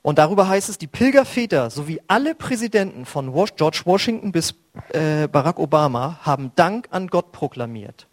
Und 0.02 0.18
darüber 0.18 0.48
heißt 0.48 0.68
es, 0.68 0.78
die 0.78 0.86
Pilgerväter 0.86 1.70
sowie 1.70 2.00
alle 2.06 2.34
Präsidenten 2.34 3.06
von 3.06 3.32
George 3.56 3.82
Washington 3.84 4.30
bis 4.30 4.54
äh, 4.92 5.26
Barack 5.26 5.58
Obama 5.58 6.20
haben 6.22 6.52
Dank 6.54 6.88
an 6.90 7.08
Gott 7.08 7.32
proklamiert. 7.32 8.06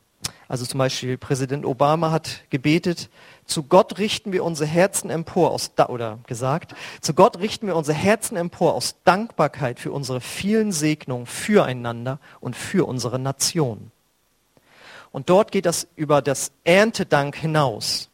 Also 0.48 0.66
zum 0.66 0.78
Beispiel 0.78 1.18
Präsident 1.18 1.66
Obama 1.66 2.12
hat 2.12 2.42
gebetet, 2.50 3.10
zu 3.46 3.64
Gott 3.64 3.98
richten 3.98 4.32
wir 4.32 4.44
unsere 4.44 4.70
Herzen 4.70 5.10
empor 5.10 5.52
aus, 5.52 5.72
oder 5.88 6.20
gesagt, 6.28 6.76
zu 7.02 7.14
Gott 7.14 7.40
richten 7.40 7.68
wir 7.68 7.76
unsere 7.76 7.98
Herzen 7.98 8.38
empor 8.38 8.74
aus 8.74 8.96
Dankbarkeit 9.04 9.80
für 9.80 9.92
unsere 9.92 10.22
vielen 10.22 10.72
Segnungen 10.72 11.26
füreinander 11.26 12.20
und 12.40 12.56
für 12.56 12.88
unsere 12.88 13.20
Nation. 13.20 13.92
Und 15.12 15.30
dort 15.30 15.52
geht 15.52 15.66
das 15.66 15.88
über 15.96 16.22
das 16.22 16.52
Erntedank 16.64 17.36
hinaus. 17.36 18.10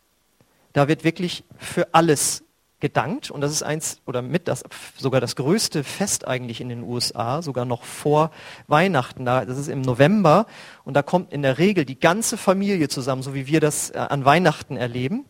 Da 0.74 0.88
wird 0.88 1.04
wirklich 1.04 1.44
für 1.58 1.94
alles 1.94 2.44
gedankt 2.80 3.30
und 3.30 3.42
das 3.42 3.52
ist 3.52 3.64
eins 3.64 4.00
oder 4.06 4.22
mit 4.22 4.48
das 4.48 4.64
sogar 4.98 5.20
das 5.20 5.36
größte 5.36 5.84
Fest 5.84 6.28
eigentlich 6.28 6.62
in 6.62 6.70
den 6.70 6.84
USA, 6.84 7.42
sogar 7.42 7.66
noch 7.66 7.84
vor 7.84 8.32
Weihnachten. 8.68 9.26
das 9.26 9.58
ist 9.58 9.68
im 9.68 9.82
November 9.82 10.46
und 10.86 10.94
da 10.94 11.02
kommt 11.02 11.34
in 11.34 11.42
der 11.42 11.58
Regel 11.58 11.86
die 11.86 12.00
ganze 12.00 12.38
Familie 12.38 12.88
zusammen, 12.88 13.22
so 13.22 13.34
wie 13.34 13.48
wir 13.48 13.60
das 13.60 13.90
äh, 13.90 13.98
an 13.98 14.24
Weihnachten 14.26 14.78
erleben. 14.78 15.26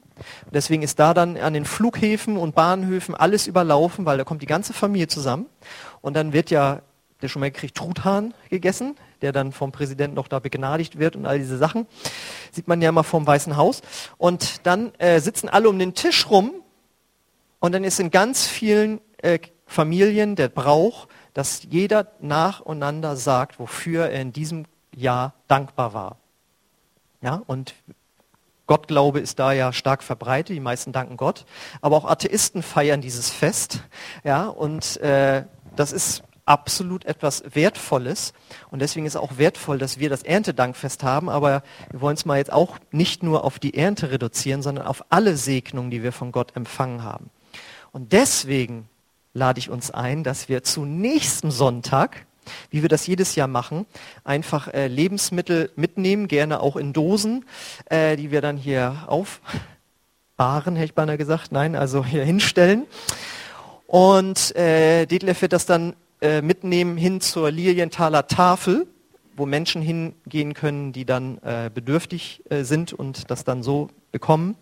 deswegen 0.51 0.83
ist 0.83 0.99
da 0.99 1.13
dann 1.13 1.37
an 1.37 1.53
den 1.53 1.65
Flughäfen 1.65 2.37
und 2.37 2.53
Bahnhöfen 2.53 3.15
alles 3.15 3.47
überlaufen, 3.47 4.05
weil 4.05 4.17
da 4.17 4.23
kommt 4.23 4.41
die 4.41 4.47
ganze 4.47 4.73
Familie 4.73 5.07
zusammen 5.07 5.47
und 6.01 6.15
dann 6.15 6.33
wird 6.33 6.51
ja 6.51 6.81
der 7.21 7.27
schon 7.27 7.41
mal 7.41 7.51
gekriegt 7.51 7.75
Truthahn 7.75 8.33
gegessen, 8.49 8.95
der 9.21 9.31
dann 9.31 9.51
vom 9.51 9.71
Präsidenten 9.71 10.15
noch 10.15 10.27
da 10.27 10.39
begnadigt 10.39 10.99
wird 10.99 11.15
und 11.15 11.25
all 11.25 11.37
diese 11.37 11.57
Sachen. 11.57 11.85
Sieht 12.51 12.67
man 12.67 12.81
ja 12.81 12.91
mal 12.91 13.03
vom 13.03 13.27
Weißen 13.27 13.57
Haus. 13.57 13.81
Und 14.17 14.65
dann 14.65 14.93
äh, 14.99 15.19
sitzen 15.19 15.49
alle 15.49 15.69
um 15.69 15.77
den 15.77 15.93
Tisch 15.93 16.29
rum 16.29 16.53
und 17.59 17.73
dann 17.73 17.83
ist 17.83 17.99
in 17.99 18.11
ganz 18.11 18.47
vielen 18.47 19.01
äh, 19.17 19.39
Familien 19.65 20.35
der 20.35 20.49
Brauch, 20.49 21.07
dass 21.33 21.63
jeder 21.69 22.07
nacheinander 22.19 23.15
sagt, 23.15 23.59
wofür 23.59 24.07
er 24.07 24.21
in 24.21 24.33
diesem 24.33 24.65
Jahr 24.95 25.33
dankbar 25.47 25.93
war. 25.93 26.17
Ja, 27.21 27.41
und 27.45 27.75
Gottglaube 28.65 29.19
ist 29.19 29.39
da 29.39 29.51
ja 29.51 29.73
stark 29.73 30.03
verbreitet, 30.03 30.55
die 30.55 30.61
meisten 30.61 30.91
danken 30.91 31.17
Gott, 31.17 31.45
aber 31.81 31.97
auch 31.97 32.05
Atheisten 32.05 32.61
feiern 32.61 33.01
dieses 33.01 33.29
Fest, 33.29 33.83
ja, 34.23 34.47
und 34.47 34.97
äh, 34.97 35.43
das 35.75 35.91
ist 35.91 36.23
absolut 36.45 37.05
etwas 37.05 37.43
Wertvolles 37.53 38.33
und 38.71 38.79
deswegen 38.79 39.05
ist 39.05 39.13
es 39.13 39.21
auch 39.21 39.37
wertvoll, 39.37 39.77
dass 39.77 39.99
wir 39.99 40.09
das 40.09 40.23
Erntedankfest 40.23 41.03
haben, 41.03 41.29
aber 41.29 41.63
wir 41.91 42.01
wollen 42.01 42.15
es 42.15 42.25
mal 42.25 42.37
jetzt 42.37 42.51
auch 42.51 42.77
nicht 42.91 43.21
nur 43.21 43.43
auf 43.43 43.59
die 43.59 43.75
Ernte 43.75 44.11
reduzieren, 44.11 44.61
sondern 44.61 44.85
auf 44.85 45.03
alle 45.09 45.37
Segnungen, 45.37 45.91
die 45.91 46.03
wir 46.03 46.11
von 46.11 46.31
Gott 46.31 46.55
empfangen 46.55 47.03
haben. 47.03 47.29
Und 47.91 48.13
deswegen 48.13 48.87
lade 49.33 49.59
ich 49.59 49.69
uns 49.69 49.91
ein, 49.91 50.23
dass 50.23 50.49
wir 50.49 50.63
zu 50.63 50.85
nächsten 50.85 51.51
Sonntag, 51.51 52.25
wie 52.69 52.81
wir 52.81 52.89
das 52.89 53.07
jedes 53.07 53.35
Jahr 53.35 53.47
machen, 53.47 53.85
einfach 54.23 54.67
äh, 54.73 54.87
Lebensmittel 54.87 55.71
mitnehmen, 55.75 56.27
gerne 56.27 56.61
auch 56.61 56.75
in 56.75 56.93
Dosen, 56.93 57.45
äh, 57.85 58.15
die 58.15 58.31
wir 58.31 58.41
dann 58.41 58.57
hier 58.57 59.05
aufbahren, 59.07 60.75
hätte 60.75 60.85
ich 60.85 60.95
beinahe 60.95 61.17
gesagt, 61.17 61.51
nein, 61.51 61.75
also 61.75 62.03
hier 62.05 62.23
hinstellen. 62.23 62.85
Und 63.87 64.55
äh, 64.55 65.05
Detlef 65.05 65.41
wird 65.41 65.53
das 65.53 65.65
dann 65.65 65.95
äh, 66.21 66.41
mitnehmen 66.41 66.97
hin 66.97 67.21
zur 67.21 67.49
Lilienthaler 67.49 68.27
Tafel, 68.27 68.87
wo 69.35 69.45
Menschen 69.45 69.81
hingehen 69.81 70.53
können, 70.53 70.91
die 70.91 71.05
dann 71.05 71.37
äh, 71.39 71.71
bedürftig 71.73 72.43
äh, 72.49 72.63
sind 72.63 72.93
und 72.93 73.31
das 73.31 73.45
dann 73.45 73.63
so 73.63 73.89
bekommen. 74.11 74.55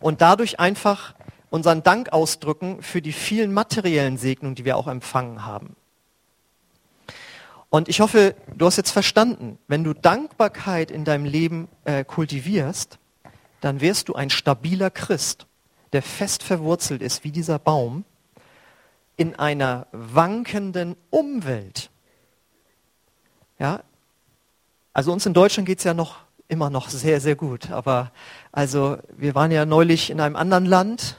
Und 0.00 0.20
dadurch 0.20 0.58
einfach 0.58 1.14
unseren 1.52 1.82
Dank 1.82 2.14
ausdrücken 2.14 2.82
für 2.82 3.02
die 3.02 3.12
vielen 3.12 3.52
materiellen 3.52 4.16
Segnungen, 4.16 4.54
die 4.54 4.64
wir 4.64 4.78
auch 4.78 4.88
empfangen 4.88 5.44
haben. 5.44 5.76
Und 7.68 7.90
ich 7.90 8.00
hoffe, 8.00 8.34
du 8.56 8.64
hast 8.64 8.78
jetzt 8.78 8.90
verstanden, 8.90 9.58
wenn 9.68 9.84
du 9.84 9.92
Dankbarkeit 9.92 10.90
in 10.90 11.04
deinem 11.04 11.26
Leben 11.26 11.68
äh, 11.84 12.04
kultivierst, 12.04 12.98
dann 13.60 13.82
wirst 13.82 14.08
du 14.08 14.14
ein 14.14 14.30
stabiler 14.30 14.90
Christ, 14.90 15.46
der 15.92 16.02
fest 16.02 16.42
verwurzelt 16.42 17.02
ist 17.02 17.22
wie 17.22 17.30
dieser 17.30 17.58
Baum 17.58 18.04
in 19.18 19.38
einer 19.38 19.86
wankenden 19.92 20.96
Umwelt. 21.10 21.90
Ja, 23.58 23.80
also 24.94 25.12
uns 25.12 25.26
in 25.26 25.34
Deutschland 25.34 25.66
geht 25.66 25.78
es 25.78 25.84
ja 25.84 25.92
noch 25.92 26.16
immer 26.48 26.70
noch 26.70 26.88
sehr, 26.88 27.20
sehr 27.20 27.36
gut. 27.36 27.70
Aber 27.70 28.10
also 28.52 28.96
wir 29.16 29.34
waren 29.34 29.50
ja 29.50 29.66
neulich 29.66 30.08
in 30.08 30.18
einem 30.18 30.36
anderen 30.36 30.64
Land 30.64 31.18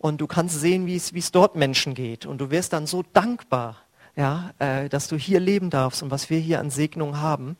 und 0.00 0.18
du 0.22 0.26
kannst 0.26 0.58
sehen, 0.58 0.86
wie 0.86 0.96
es 0.96 1.30
dort 1.30 1.56
Menschen 1.56 1.92
geht. 1.92 2.24
Und 2.24 2.40
du 2.40 2.50
wirst 2.50 2.72
dann 2.72 2.86
so 2.86 3.04
dankbar, 3.12 3.76
ja, 4.16 4.50
äh, 4.58 4.88
dass 4.88 5.08
du 5.08 5.16
hier 5.16 5.40
leben 5.40 5.68
darfst 5.68 6.02
und 6.02 6.10
was 6.10 6.30
wir 6.30 6.38
hier 6.38 6.58
an 6.58 6.70
Segnungen 6.70 7.20
haben. 7.20 7.58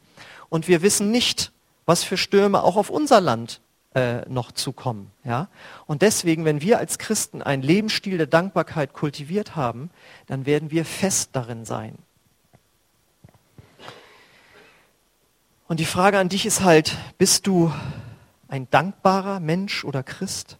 Und 0.48 0.66
wir 0.66 0.80
wissen 0.80 1.10
nicht, 1.10 1.52
was 1.84 2.02
für 2.02 2.16
Stürme 2.16 2.62
auch 2.62 2.76
auf 2.76 2.88
unser 2.88 3.20
Land 3.20 3.60
äh, 3.94 4.26
noch 4.26 4.52
zukommen. 4.52 5.10
Ja? 5.22 5.48
Und 5.86 6.00
deswegen, 6.00 6.46
wenn 6.46 6.62
wir 6.62 6.78
als 6.78 6.98
Christen 6.98 7.42
einen 7.42 7.62
Lebensstil 7.62 8.16
der 8.16 8.26
Dankbarkeit 8.26 8.94
kultiviert 8.94 9.54
haben, 9.54 9.90
dann 10.26 10.46
werden 10.46 10.70
wir 10.70 10.86
fest 10.86 11.30
darin 11.34 11.66
sein. 11.66 11.98
Und 15.68 15.78
die 15.78 15.84
Frage 15.84 16.18
an 16.18 16.30
dich 16.30 16.46
ist 16.46 16.62
halt, 16.62 16.96
bist 17.18 17.46
du 17.46 17.70
ein 18.48 18.66
dankbarer 18.70 19.40
Mensch 19.40 19.84
oder 19.84 20.02
Christ? 20.02 20.59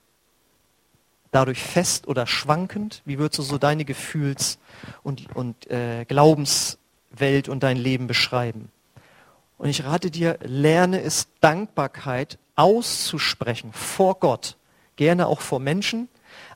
Dadurch 1.31 1.63
fest 1.63 2.09
oder 2.09 2.27
schwankend? 2.27 3.03
Wie 3.05 3.19
würdest 3.19 3.39
du 3.39 3.43
so 3.43 3.59
deine 3.59 3.85
Gefühls- 3.85 4.59
und, 5.03 5.35
und 5.35 5.71
äh, 5.71 6.05
Glaubenswelt 6.07 7.49
und 7.49 7.63
dein 7.63 7.77
Leben 7.77 8.07
beschreiben? 8.07 8.71
Und 9.59 9.69
ich 9.69 9.85
rate 9.85 10.11
dir, 10.11 10.39
lerne 10.43 11.03
es, 11.03 11.29
Dankbarkeit 11.41 12.39
auszusprechen 12.57 13.73
vor 13.73 14.19
Gott. 14.19 14.57
Gerne 14.97 15.27
auch 15.27 15.41
vor 15.41 15.61
Menschen, 15.61 16.09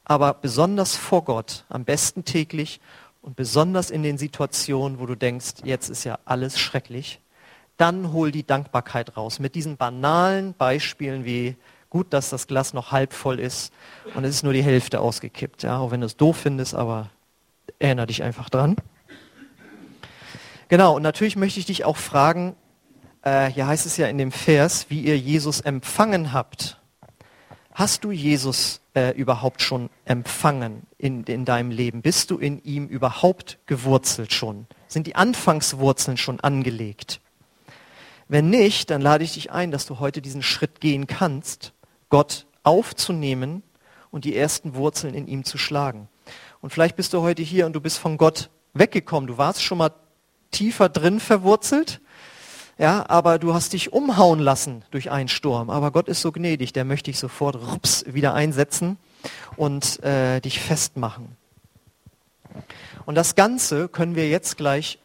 aber 0.05 0.35
besonders 0.35 0.97
vor 0.97 1.25
Gott. 1.25 1.65
Am 1.69 1.85
besten 1.85 2.25
täglich 2.25 2.81
und 3.21 3.37
besonders 3.37 3.91
in 3.91 4.03
den 4.03 4.19
Situationen, 4.19 4.99
wo 4.99 5.07
du 5.07 5.15
denkst, 5.15 5.65
jetzt 5.65 5.89
ist 5.89 6.05
ja 6.05 6.19
alles 6.25 6.59
schrecklich. 6.59 7.21
Dann 7.77 8.13
hol 8.13 8.31
die 8.31 8.47
Dankbarkeit 8.47 9.17
raus. 9.17 9.39
Mit 9.39 9.55
diesen 9.55 9.77
banalen 9.77 10.55
Beispielen 10.55 11.25
wie 11.25 11.57
gut, 11.95 12.13
dass 12.13 12.29
das 12.29 12.49
Glas 12.49 12.75
noch 12.75 12.91
halb 12.91 13.13
voll 13.13 13.39
ist 13.39 13.73
und 14.17 14.25
es 14.25 14.35
ist 14.35 14.43
nur 14.43 14.53
die 14.53 14.65
Hälfte 14.65 14.99
ausgekippt. 14.99 15.63
Ja, 15.63 15.79
auch 15.79 15.93
wenn 15.93 16.01
du 16.01 16.07
es 16.07 16.17
doof 16.17 16.39
findest, 16.39 16.75
aber 16.75 17.09
erinnere 17.79 18.09
dich 18.09 18.25
einfach 18.25 18.51
dran. 18.51 18.75
Genau, 20.67 20.97
und 20.97 21.03
natürlich 21.03 21.37
möchte 21.37 21.61
ich 21.61 21.67
dich 21.67 21.85
auch 21.85 21.97
fragen, 21.97 22.57
äh, 23.23 23.47
hier 23.47 23.69
heißt 23.69 23.87
es 23.87 23.97
ja 23.97 24.09
in 24.09 24.19
dem 24.19 24.33
Vers, 24.33 24.87
wie 24.89 25.03
ihr 25.03 25.17
Jesus 25.17 25.61
empfangen 25.61 26.33
habt. 26.33 26.81
Hast 27.73 28.03
du 28.03 28.11
Jesus 28.11 28.81
äh, 28.97 29.17
überhaupt 29.17 29.63
schon 29.63 29.89
empfangen 30.05 30.89
in, 30.99 31.23
in 31.23 31.45
deinem 31.45 31.71
Leben? 31.71 32.03
Bist 32.03 32.33
du 32.33 32.39
in 32.39 32.61
ihm 32.65 32.89
überhaupt 32.89 33.59
gewurzelt 33.67 34.33
schon? 34.33 34.67
Sind 34.89 35.07
die 35.07 35.15
Anfangswurzeln 35.15 36.17
schon 36.17 36.41
angelegt? 36.41 37.21
Wenn 38.27 38.51
nicht, 38.51 38.91
dann 38.91 39.01
lade 39.01 39.23
ich 39.23 39.35
dich 39.35 39.53
ein, 39.53 39.71
dass 39.71 39.87
du 39.87 40.01
heute 40.01 40.21
diesen 40.21 40.43
Schritt 40.43 40.81
gehen 40.81 41.07
kannst 41.07 41.73
Gott 42.15 42.47
aufzunehmen 42.63 43.65
und 44.13 44.25
die 44.25 44.37
ersten 44.37 44.77
Wurzeln 44.77 45.15
in 45.15 45.27
ihm 45.27 45.43
zu 45.43 45.59
schlagen. 45.59 46.07
Und 46.61 46.71
vielleicht 46.71 46.95
bist 46.95 47.13
du 47.13 47.23
heute 47.23 47.43
hier 47.43 47.67
und 47.67 47.73
du 47.73 47.81
bist 47.81 47.99
von 47.99 48.19
Gott 48.19 48.51
weggekommen. 48.73 49.27
Du 49.27 49.37
warst 49.37 49.65
schon 49.65 49.79
mal 49.79 49.91
tiefer 50.53 50.89
drin 50.89 51.19
verwurzelt, 51.19 52.01
ja, 52.79 53.05
aber 53.09 53.41
du 53.41 53.53
hast 53.53 53.73
dich 53.73 53.93
umhauen 53.93 54.39
lassen 54.39 54.85
durch 54.93 55.11
einen 55.11 55.29
Sturm. 55.29 55.71
Aber 55.71 55.91
Gott 55.91 56.07
ist 56.07 56.21
so 56.21 56.31
gnädig, 56.31 56.73
der 56.73 56.85
möchte 56.85 57.11
dich 57.11 57.19
sofort 57.19 57.57
rups, 57.57 58.05
wieder 58.07 58.33
einsetzen 58.33 58.97
und 59.57 60.01
äh, 60.05 60.39
dich 60.39 60.61
festmachen. 60.61 61.37
Und 63.07 63.17
das 63.17 63.35
Ganze 63.35 63.89
können 63.89 64.15
wir 64.15 64.29
jetzt 64.29 64.57
gleich 64.57 65.01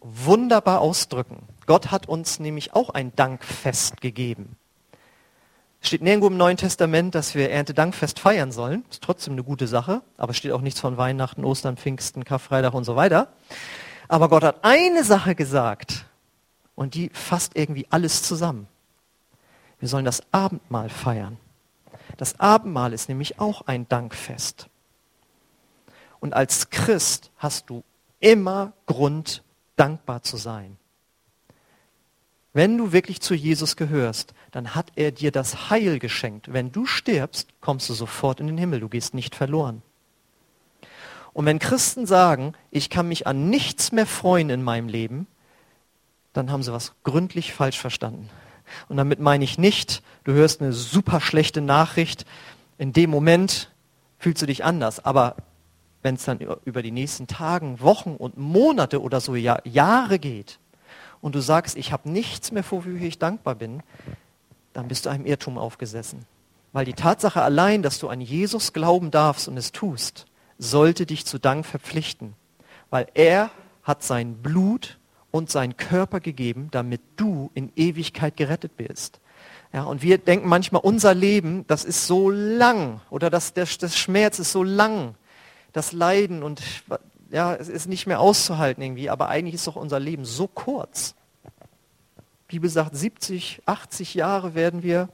wunderbar 0.00 0.80
ausdrücken. 0.80 1.42
Gott 1.66 1.90
hat 1.90 2.08
uns 2.08 2.38
nämlich 2.38 2.72
auch 2.72 2.90
ein 2.90 3.12
Dankfest 3.16 4.00
gegeben. 4.00 4.56
Steht 5.84 6.00
nirgendwo 6.00 6.28
im 6.28 6.36
Neuen 6.36 6.56
Testament, 6.56 7.14
dass 7.16 7.34
wir 7.34 7.50
Erntedankfest 7.50 8.20
feiern 8.20 8.52
sollen. 8.52 8.84
Ist 8.88 9.02
trotzdem 9.02 9.32
eine 9.32 9.42
gute 9.42 9.66
Sache. 9.66 10.02
Aber 10.16 10.30
es 10.30 10.36
steht 10.36 10.52
auch 10.52 10.60
nichts 10.60 10.78
von 10.78 10.96
Weihnachten, 10.96 11.44
Ostern, 11.44 11.76
Pfingsten, 11.76 12.24
Karfreitag 12.24 12.72
und 12.72 12.84
so 12.84 12.94
weiter. 12.94 13.32
Aber 14.06 14.28
Gott 14.28 14.44
hat 14.44 14.60
eine 14.62 15.02
Sache 15.02 15.34
gesagt. 15.34 16.06
Und 16.76 16.94
die 16.94 17.10
fasst 17.12 17.56
irgendwie 17.56 17.86
alles 17.90 18.22
zusammen. 18.22 18.68
Wir 19.80 19.88
sollen 19.88 20.04
das 20.04 20.22
Abendmahl 20.30 20.88
feiern. 20.88 21.36
Das 22.16 22.38
Abendmahl 22.38 22.92
ist 22.92 23.08
nämlich 23.08 23.40
auch 23.40 23.62
ein 23.66 23.88
Dankfest. 23.88 24.68
Und 26.20 26.34
als 26.34 26.70
Christ 26.70 27.32
hast 27.36 27.68
du 27.68 27.82
immer 28.20 28.72
Grund, 28.86 29.42
dankbar 29.74 30.22
zu 30.22 30.36
sein. 30.36 30.78
Wenn 32.52 32.78
du 32.78 32.92
wirklich 32.92 33.20
zu 33.20 33.34
Jesus 33.34 33.76
gehörst, 33.76 34.34
dann 34.52 34.74
hat 34.74 34.92
er 34.94 35.10
dir 35.10 35.32
das 35.32 35.70
Heil 35.70 35.98
geschenkt. 35.98 36.52
Wenn 36.52 36.70
du 36.70 36.86
stirbst, 36.86 37.48
kommst 37.60 37.88
du 37.88 37.94
sofort 37.94 38.38
in 38.38 38.46
den 38.46 38.58
Himmel. 38.58 38.80
Du 38.80 38.88
gehst 38.88 39.14
nicht 39.14 39.34
verloren. 39.34 39.82
Und 41.32 41.46
wenn 41.46 41.58
Christen 41.58 42.06
sagen, 42.06 42.52
ich 42.70 42.90
kann 42.90 43.08
mich 43.08 43.26
an 43.26 43.48
nichts 43.48 43.90
mehr 43.90 44.06
freuen 44.06 44.50
in 44.50 44.62
meinem 44.62 44.88
Leben, 44.88 45.26
dann 46.34 46.50
haben 46.50 46.62
sie 46.62 46.72
was 46.72 46.92
gründlich 47.02 47.54
falsch 47.54 47.78
verstanden. 47.78 48.28
Und 48.88 48.98
damit 48.98 49.18
meine 49.18 49.44
ich 49.44 49.58
nicht, 49.58 50.02
du 50.24 50.32
hörst 50.32 50.60
eine 50.60 50.72
super 50.72 51.20
schlechte 51.20 51.62
Nachricht, 51.62 52.26
in 52.76 52.92
dem 52.92 53.10
Moment 53.10 53.70
fühlst 54.18 54.42
du 54.42 54.46
dich 54.46 54.64
anders, 54.64 55.04
aber 55.04 55.36
wenn 56.02 56.16
es 56.16 56.24
dann 56.24 56.38
über 56.64 56.82
die 56.82 56.90
nächsten 56.90 57.26
Tagen, 57.26 57.80
Wochen 57.80 58.16
und 58.16 58.36
Monate 58.36 59.00
oder 59.00 59.20
so 59.20 59.34
Jahre 59.34 60.18
geht 60.18 60.58
und 61.20 61.34
du 61.34 61.40
sagst, 61.40 61.76
ich 61.76 61.92
habe 61.92 62.10
nichts 62.10 62.50
mehr, 62.50 62.64
wofür 62.68 63.00
ich 63.00 63.18
dankbar 63.18 63.54
bin, 63.54 63.82
dann 64.72 64.88
bist 64.88 65.06
du 65.06 65.10
einem 65.10 65.26
Irrtum 65.26 65.58
aufgesessen. 65.58 66.24
Weil 66.72 66.84
die 66.84 66.94
Tatsache 66.94 67.42
allein, 67.42 67.82
dass 67.82 67.98
du 67.98 68.08
an 68.08 68.20
Jesus 68.20 68.72
glauben 68.72 69.10
darfst 69.10 69.48
und 69.48 69.56
es 69.56 69.72
tust, 69.72 70.26
sollte 70.58 71.06
dich 71.06 71.26
zu 71.26 71.38
Dank 71.38 71.66
verpflichten. 71.66 72.34
Weil 72.90 73.06
er 73.14 73.50
hat 73.82 74.02
sein 74.02 74.36
Blut 74.36 74.98
und 75.30 75.50
seinen 75.50 75.76
Körper 75.76 76.20
gegeben, 76.20 76.68
damit 76.70 77.00
du 77.16 77.50
in 77.54 77.72
Ewigkeit 77.76 78.36
gerettet 78.36 78.76
bist. 78.76 79.20
Ja, 79.72 79.84
und 79.84 80.02
wir 80.02 80.18
denken 80.18 80.48
manchmal, 80.48 80.82
unser 80.82 81.14
Leben, 81.14 81.66
das 81.66 81.84
ist 81.84 82.06
so 82.06 82.30
lang 82.30 83.00
oder 83.10 83.30
das, 83.30 83.54
das, 83.54 83.78
das 83.78 83.96
Schmerz 83.96 84.38
ist 84.38 84.52
so 84.52 84.62
lang, 84.62 85.14
das 85.72 85.92
Leiden 85.92 86.42
und 86.42 86.62
ja, 87.30 87.54
es 87.54 87.68
ist 87.68 87.88
nicht 87.88 88.06
mehr 88.06 88.20
auszuhalten 88.20 88.82
irgendwie, 88.82 89.08
aber 89.08 89.28
eigentlich 89.28 89.54
ist 89.54 89.66
doch 89.66 89.76
unser 89.76 89.98
Leben 89.98 90.26
so 90.26 90.46
kurz. 90.46 91.14
Bibel 92.52 92.68
sagt, 92.68 92.94
70, 92.94 93.62
80 93.64 94.14
Jahre 94.14 94.54
werden 94.54 94.82
wir, 94.82 95.08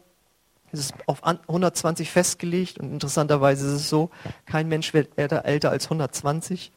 es 0.73 0.81
ist 0.81 0.95
auf 1.07 1.25
120 1.25 2.11
festgelegt 2.11 2.79
und 2.79 2.93
interessanterweise 2.93 3.67
ist 3.67 3.73
es 3.73 3.89
so, 3.89 4.11
kein 4.45 4.69
Mensch 4.69 4.93
wird 4.93 5.17
älter 5.17 5.71
als 5.71 5.85
120. 5.85 6.73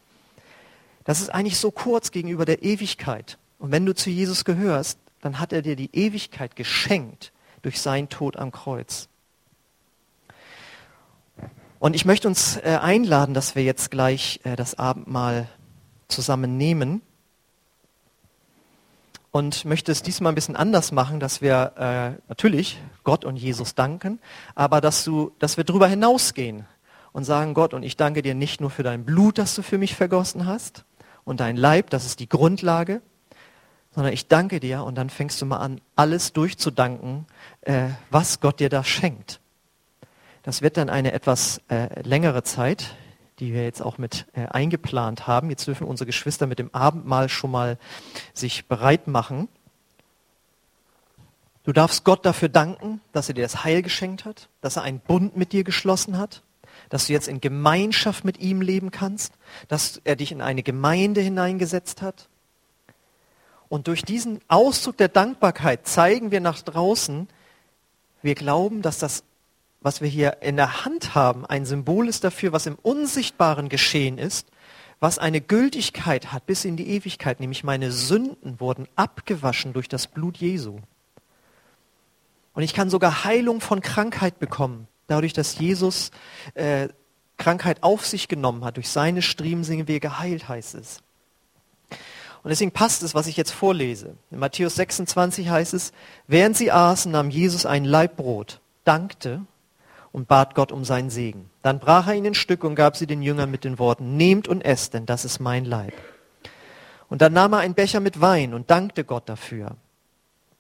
Das 1.04 1.20
ist 1.20 1.30
eigentlich 1.30 1.58
so 1.58 1.72
kurz 1.72 2.12
gegenüber 2.12 2.46
der 2.46 2.64
Ewigkeit. 2.64 3.38
Und 3.58 3.72
wenn 3.72 3.86
du 3.86 3.96
zu 3.96 4.10
Jesus 4.10 4.46
gehörst, 4.46 5.00
dann 5.22 5.40
hat 5.40 5.52
er 5.52 5.62
dir 5.62 5.76
die 5.76 5.90
Ewigkeit 5.94 6.56
geschenkt 6.56 7.32
durch 7.64 7.82
seinen 7.82 8.10
Tod 8.10 8.38
am 8.38 8.52
Kreuz. 8.52 9.10
Und 11.80 11.96
ich 11.96 12.06
möchte 12.06 12.28
uns 12.28 12.58
äh, 12.58 12.78
einladen, 12.80 13.34
dass 13.34 13.56
wir 13.56 13.64
jetzt 13.64 13.90
gleich 13.90 14.40
äh, 14.44 14.56
das 14.56 14.76
Abendmahl 14.78 15.48
zusammen 16.08 16.56
nehmen. 16.56 17.02
Und 19.32 19.64
möchte 19.64 19.92
es 19.92 20.02
diesmal 20.04 20.34
ein 20.34 20.36
bisschen 20.36 20.58
anders 20.58 20.92
machen, 20.92 21.20
dass 21.22 21.42
wir 21.42 21.74
äh, 21.78 22.22
natürlich 22.28 22.78
Gott 23.04 23.24
und 23.24 23.38
Jesus 23.38 23.76
danken, 23.76 24.20
aber 24.56 24.82
dass, 24.82 25.06
du, 25.06 25.32
dass 25.40 25.56
wir 25.56 25.64
darüber 25.64 25.88
hinausgehen 25.88 26.66
und 27.14 27.24
sagen, 27.24 27.54
Gott, 27.54 27.74
und 27.74 27.84
ich 27.84 27.96
danke 27.96 28.22
dir 28.22 28.36
nicht 28.36 28.60
nur 28.60 28.70
für 28.70 28.84
dein 28.84 29.06
Blut, 29.06 29.38
das 29.38 29.56
du 29.56 29.62
für 29.62 29.78
mich 29.78 29.96
vergossen 29.96 30.46
hast, 30.46 30.84
und 31.24 31.40
dein 31.40 31.56
Leib, 31.56 31.90
das 31.90 32.06
ist 32.06 32.20
die 32.20 32.30
Grundlage, 32.30 33.02
sondern 33.94 34.14
ich 34.14 34.28
danke 34.28 34.60
dir 34.60 34.84
und 34.84 34.96
dann 34.96 35.10
fängst 35.10 35.42
du 35.42 35.46
mal 35.46 35.58
an, 35.58 35.82
alles 35.96 36.34
durchzudanken, 36.34 37.26
äh, 37.62 37.90
was 38.10 38.40
Gott 38.40 38.60
dir 38.60 38.70
da 38.70 38.84
schenkt. 38.84 39.40
Das 40.44 40.62
wird 40.62 40.78
dann 40.78 40.90
eine 40.90 41.12
etwas 41.12 41.62
äh, 41.70 42.02
längere 42.02 42.44
Zeit, 42.44 42.96
die 43.42 43.54
wir 43.54 43.64
jetzt 43.64 43.82
auch 43.82 43.98
mit 43.98 44.28
äh, 44.34 44.46
eingeplant 44.46 45.26
haben. 45.26 45.50
Jetzt 45.50 45.68
dürfen 45.68 45.88
unsere 45.88 46.06
Geschwister 46.06 46.46
mit 46.46 46.60
dem 46.60 46.74
Abendmahl 46.74 47.28
schon 47.28 47.52
mal 47.52 47.78
sich 48.34 48.68
bereit 48.68 49.08
machen. 49.08 49.50
Du 51.64 51.74
darfst 51.74 52.06
Gott 52.06 52.24
dafür 52.26 52.50
danken, 52.50 53.02
dass 53.12 53.30
er 53.30 53.34
dir 53.34 53.42
das 53.42 53.64
Heil 53.64 53.82
geschenkt 53.82 54.26
hat, 54.26 54.48
dass 54.62 54.78
er 54.78 54.84
einen 54.84 55.00
Bund 55.00 55.36
mit 55.36 55.54
dir 55.54 55.64
geschlossen 55.64 56.20
hat, 56.20 56.44
dass 56.90 57.08
du 57.08 57.14
jetzt 57.14 57.28
in 57.28 57.42
Gemeinschaft 57.42 58.26
mit 58.26 58.40
ihm 58.40 58.62
leben 58.62 58.92
kannst, 58.92 59.34
dass 59.68 60.00
er 60.04 60.16
dich 60.16 60.32
in 60.32 60.42
eine 60.42 60.62
Gemeinde 60.62 61.22
hineingesetzt 61.22 62.04
hat. 62.04 62.30
Und 63.70 63.88
durch 63.88 64.04
diesen 64.04 64.40
Ausdruck 64.50 64.98
der 64.98 65.08
Dankbarkeit 65.08 65.88
zeigen 65.88 66.30
wir 66.30 66.42
nach 66.42 66.62
draußen, 66.62 67.28
wir 68.22 68.36
glauben, 68.36 68.84
dass 68.84 69.00
das 69.00 69.24
was 69.82 70.00
wir 70.00 70.08
hier 70.08 70.38
in 70.42 70.56
der 70.56 70.86
Hand 70.86 71.16
haben, 71.16 71.46
ein 71.46 71.66
Symbol 71.66 72.08
ist 72.08 72.24
dafür, 72.24 72.54
was 72.54 72.68
im 72.68 72.76
Unsichtbaren 72.76 73.68
geschehen 73.68 74.18
ist, 74.18 74.48
was 75.00 75.18
eine 75.18 75.42
Gültigkeit 75.42 76.32
hat 76.32 76.46
bis 76.46 76.64
in 76.64 76.78
die 76.78 76.88
Ewigkeit, 76.90 77.40
nämlich 77.40 77.64
meine 77.64 77.92
Sünden 77.92 78.60
wurden 78.60 78.88
abgewaschen 78.96 79.74
durch 79.74 79.90
das 79.90 80.06
Blut 80.06 80.38
Jesu. 80.38 80.80
Und 82.54 82.64
ich 82.64 82.76
kann 82.76 82.92
sogar 82.92 83.24
Heilung 83.24 83.62
von 83.62 83.82
Krankheit 83.82 84.38
bekommen, 84.38 84.88
dadurch, 85.08 85.34
dass 85.34 85.58
Jesus 85.58 86.12
äh, 86.54 86.90
Krankheit 87.38 87.82
auf 87.82 88.06
sich 88.06 88.28
genommen 88.28 88.64
hat. 88.64 88.78
Durch 88.78 88.90
seine 88.90 89.24
Striemen 89.24 89.64
sind 89.64 89.88
wir 89.88 90.00
geheilt, 90.00 90.48
heißt 90.48 90.76
es. 90.76 91.02
Und 92.44 92.50
deswegen 92.50 92.72
passt 92.72 93.02
es, 93.02 93.16
was 93.16 93.26
ich 93.26 93.38
jetzt 93.38 93.52
vorlese. 93.52 94.16
In 94.30 94.38
Matthäus 94.38 94.76
26 94.76 95.50
heißt 95.50 95.74
es, 95.74 95.92
während 96.28 96.56
sie 96.56 96.72
aßen, 96.72 97.12
nahm 97.12 97.32
Jesus 97.32 97.66
ein 97.66 97.86
Leibbrot, 97.86 98.60
dankte 98.84 99.42
und 100.12 100.28
bat 100.28 100.56
Gott 100.56 100.72
um 100.72 100.84
seinen 100.84 101.10
Segen. 101.10 101.50
Dann 101.62 101.80
brach 101.80 102.08
er 102.08 102.16
ihn 102.16 102.26
in 102.26 102.34
Stücke 102.34 102.68
und 102.68 102.76
gab 102.76 102.98
sie 102.98 103.08
den 103.08 103.22
Jüngern 103.22 103.52
mit 103.52 103.64
den 103.64 103.80
Worten, 103.80 104.18
nehmt 104.18 104.48
und 104.48 104.62
esst, 104.62 104.94
denn 104.94 105.06
das 105.06 105.26
ist 105.26 105.40
mein 105.40 105.66
Leib. 105.66 105.94
Und 107.10 107.22
dann 107.22 107.34
nahm 107.34 107.54
er 107.54 107.60
einen 107.60 107.74
Becher 107.74 108.00
mit 108.00 108.22
Wein 108.22 108.54
und 108.54 108.70
dankte 108.70 109.04
Gott 109.04 109.28
dafür. 109.28 109.76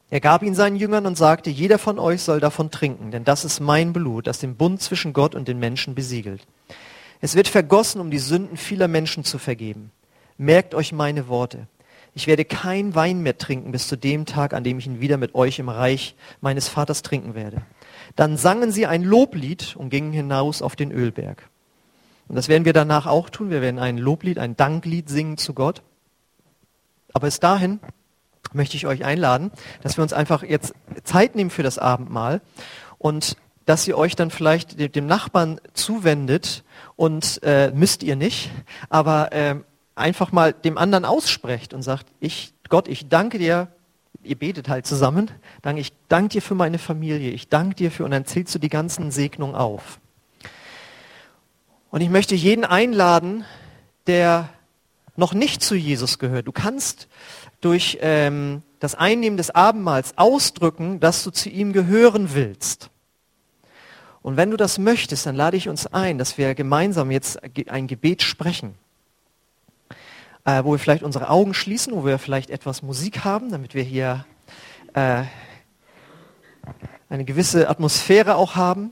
Er 0.10 0.20
gab 0.20 0.44
ihn 0.44 0.56
seinen 0.56 0.76
Jüngern 0.76 1.06
und 1.06 1.18
sagte, 1.18 1.50
jeder 1.50 1.78
von 1.78 1.98
euch 1.98 2.22
soll 2.22 2.42
davon 2.42 2.70
trinken, 2.70 3.12
denn 3.12 3.24
das 3.24 3.46
ist 3.46 3.62
mein 3.62 3.94
Blut, 3.94 4.28
das 4.28 4.40
den 4.40 4.58
Bund 4.58 4.82
zwischen 4.82 5.14
Gott 5.14 5.36
und 5.36 5.48
den 5.48 5.58
Menschen 5.58 5.96
besiegelt. 5.96 6.46
Es 7.22 7.36
wird 7.36 7.48
vergossen, 7.48 8.02
um 8.02 8.12
die 8.12 8.20
Sünden 8.20 8.58
vieler 8.58 8.90
Menschen 8.90 9.24
zu 9.24 9.38
vergeben. 9.38 9.92
Merkt 10.38 10.76
euch 10.76 10.92
meine 10.92 11.30
Worte. 11.30 11.68
Ich 12.14 12.28
werde 12.28 12.44
kein 12.44 12.94
Wein 12.94 13.22
mehr 13.22 13.38
trinken 13.38 13.72
bis 13.72 13.88
zu 13.88 13.96
dem 13.96 14.26
Tag, 14.26 14.54
an 14.54 14.64
dem 14.64 14.80
ich 14.80 14.86
ihn 14.86 15.00
wieder 15.00 15.18
mit 15.18 15.34
euch 15.34 15.60
im 15.60 15.70
Reich 15.70 16.16
meines 16.42 16.68
Vaters 16.68 17.04
trinken 17.04 17.36
werde. 17.36 17.62
Dann 18.16 18.36
sangen 18.36 18.72
sie 18.72 18.86
ein 18.86 19.04
Loblied 19.04 19.76
und 19.78 19.90
gingen 19.90 20.12
hinaus 20.12 20.62
auf 20.62 20.76
den 20.76 20.92
Ölberg. 20.92 21.50
Und 22.28 22.36
das 22.36 22.50
werden 22.50 22.66
wir 22.66 22.74
danach 22.74 23.08
auch 23.08 23.30
tun. 23.30 23.50
Wir 23.50 23.62
werden 23.62 23.80
ein 23.80 23.98
Loblied, 23.98 24.40
ein 24.40 24.58
Danklied 24.58 25.10
singen 25.10 25.38
zu 25.38 25.54
Gott. 25.54 25.82
Aber 27.14 27.28
bis 27.28 27.40
dahin 27.40 27.80
möchte 28.54 28.76
ich 28.76 28.88
euch 28.88 29.06
einladen, 29.06 29.52
dass 29.82 29.98
wir 29.98 30.04
uns 30.04 30.14
einfach 30.14 30.44
jetzt 30.44 30.74
Zeit 31.04 31.36
nehmen 31.36 31.50
für 31.50 31.64
das 31.64 31.78
Abendmahl 31.78 32.42
und 32.98 33.38
dass 33.66 33.88
ihr 33.88 33.98
euch 33.98 34.16
dann 34.16 34.32
vielleicht 34.32 34.96
dem 34.96 35.06
Nachbarn 35.06 35.62
zuwendet 35.74 36.64
und 36.96 37.42
äh, 37.44 37.72
müsst 37.72 38.04
ihr 38.04 38.16
nicht, 38.16 38.50
aber 38.90 39.32
äh, 39.32 39.56
einfach 39.96 40.32
mal 40.32 40.54
dem 40.54 40.78
anderen 40.78 41.06
aussprecht 41.06 41.74
und 41.74 41.82
sagt, 41.82 42.08
ich, 42.20 42.54
Gott, 42.70 42.88
ich 42.88 43.10
danke 43.10 43.38
dir 43.38 43.68
ihr 44.24 44.38
betet 44.38 44.70
halt 44.70 44.86
zusammen. 44.86 45.32
Dann, 45.62 45.78
ich 45.78 45.94
danke 46.08 46.34
dir 46.34 46.42
für 46.42 46.56
meine 46.56 46.78
Familie, 46.78 47.32
ich 47.32 47.48
danke 47.48 47.76
dir 47.76 47.92
für, 47.92 48.06
und 48.06 48.12
dann 48.12 48.26
zählst 48.26 48.54
du 48.56 48.60
die 48.60 48.70
ganzen 48.70 49.12
Segnungen 49.12 49.56
auf. 49.56 50.00
Und 51.90 52.02
ich 52.02 52.10
möchte 52.10 52.36
jeden 52.36 52.64
einladen, 52.64 53.46
der 54.08 54.50
noch 55.16 55.34
nicht 55.34 55.62
zu 55.62 55.76
Jesus 55.76 56.20
gehört. 56.20 56.48
Du 56.48 56.52
kannst 56.52 57.08
durch 57.60 57.98
ähm, 58.02 58.64
das 58.80 58.96
Einnehmen 58.96 59.38
des 59.38 59.52
Abendmahls 59.52 60.18
ausdrücken, 60.18 61.00
dass 61.00 61.24
du 61.24 61.32
zu 61.32 61.50
ihm 61.50 61.74
gehören 61.74 62.34
willst. 62.34 62.90
Und 64.22 64.38
wenn 64.38 64.52
du 64.52 64.58
das 64.58 64.78
möchtest, 64.78 65.26
dann 65.26 65.36
lade 65.36 65.58
ich 65.58 65.68
uns 65.68 65.88
ein, 65.88 66.18
dass 66.18 66.38
wir 66.38 66.56
gemeinsam 66.56 67.12
jetzt 67.12 67.40
ein 67.70 67.88
Gebet 67.88 68.22
sprechen 68.22 68.76
äh, 70.46 70.64
wo 70.64 70.72
wir 70.72 70.80
vielleicht 70.80 71.04
unsere 71.04 71.30
Augen 71.30 71.54
schließen, 71.54 71.94
wo 71.94 72.06
wir 72.06 72.18
vielleicht 72.18 72.50
etwas 72.50 72.82
Musik 72.82 73.24
haben, 73.24 73.52
damit 73.52 73.76
wir 73.76 73.84
hier 73.84 74.26
äh, 74.94 75.24
eine 77.10 77.26
gewisse 77.26 77.70
Atmosphäre 77.70 78.36
auch 78.36 78.56
haben. 78.56 78.92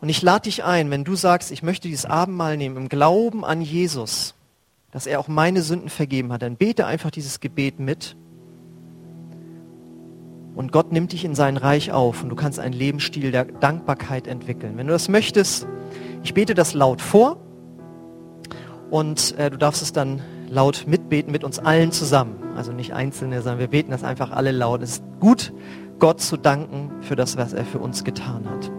Und 0.00 0.08
ich 0.08 0.22
lade 0.22 0.44
dich 0.44 0.64
ein, 0.64 0.90
wenn 0.90 1.04
du 1.04 1.16
sagst, 1.16 1.50
ich 1.50 1.62
möchte 1.62 1.88
dieses 1.88 2.06
Abendmahl 2.06 2.56
nehmen 2.56 2.76
im 2.76 2.88
Glauben 2.88 3.44
an 3.44 3.60
Jesus, 3.60 4.34
dass 4.92 5.06
er 5.06 5.18
auch 5.18 5.28
meine 5.28 5.62
Sünden 5.62 5.88
vergeben 5.88 6.32
hat, 6.32 6.42
dann 6.42 6.56
bete 6.56 6.86
einfach 6.86 7.10
dieses 7.10 7.40
Gebet 7.40 7.80
mit. 7.80 8.16
Und 10.54 10.72
Gott 10.72 10.92
nimmt 10.92 11.12
dich 11.12 11.24
in 11.24 11.34
sein 11.34 11.56
Reich 11.56 11.92
auf 11.92 12.22
und 12.22 12.30
du 12.30 12.36
kannst 12.36 12.58
einen 12.58 12.72
Lebensstil 12.72 13.32
der 13.32 13.44
Dankbarkeit 13.44 14.26
entwickeln. 14.26 14.76
Wenn 14.76 14.86
du 14.86 14.92
das 14.92 15.08
möchtest, 15.08 15.66
ich 16.22 16.34
bete 16.34 16.54
das 16.54 16.74
laut 16.74 17.00
vor 17.00 17.38
und 18.90 19.36
äh, 19.38 19.50
du 19.50 19.58
darfst 19.58 19.82
es 19.82 19.92
dann 19.92 20.20
laut 20.48 20.84
mitbeten 20.86 21.32
mit 21.32 21.44
uns 21.44 21.58
allen 21.58 21.92
zusammen. 21.92 22.36
Also 22.56 22.72
nicht 22.72 22.94
Einzelne, 22.94 23.42
sondern 23.42 23.60
wir 23.60 23.68
beten 23.68 23.90
das 23.90 24.04
einfach 24.04 24.30
alle 24.30 24.50
laut. 24.50 24.82
Es 24.82 24.92
ist 24.92 25.02
gut, 25.20 25.52
Gott 25.98 26.20
zu 26.20 26.36
danken 26.36 26.90
für 27.02 27.16
das, 27.16 27.36
was 27.36 27.52
er 27.52 27.64
für 27.64 27.78
uns 27.78 28.04
getan 28.04 28.48
hat. 28.48 28.70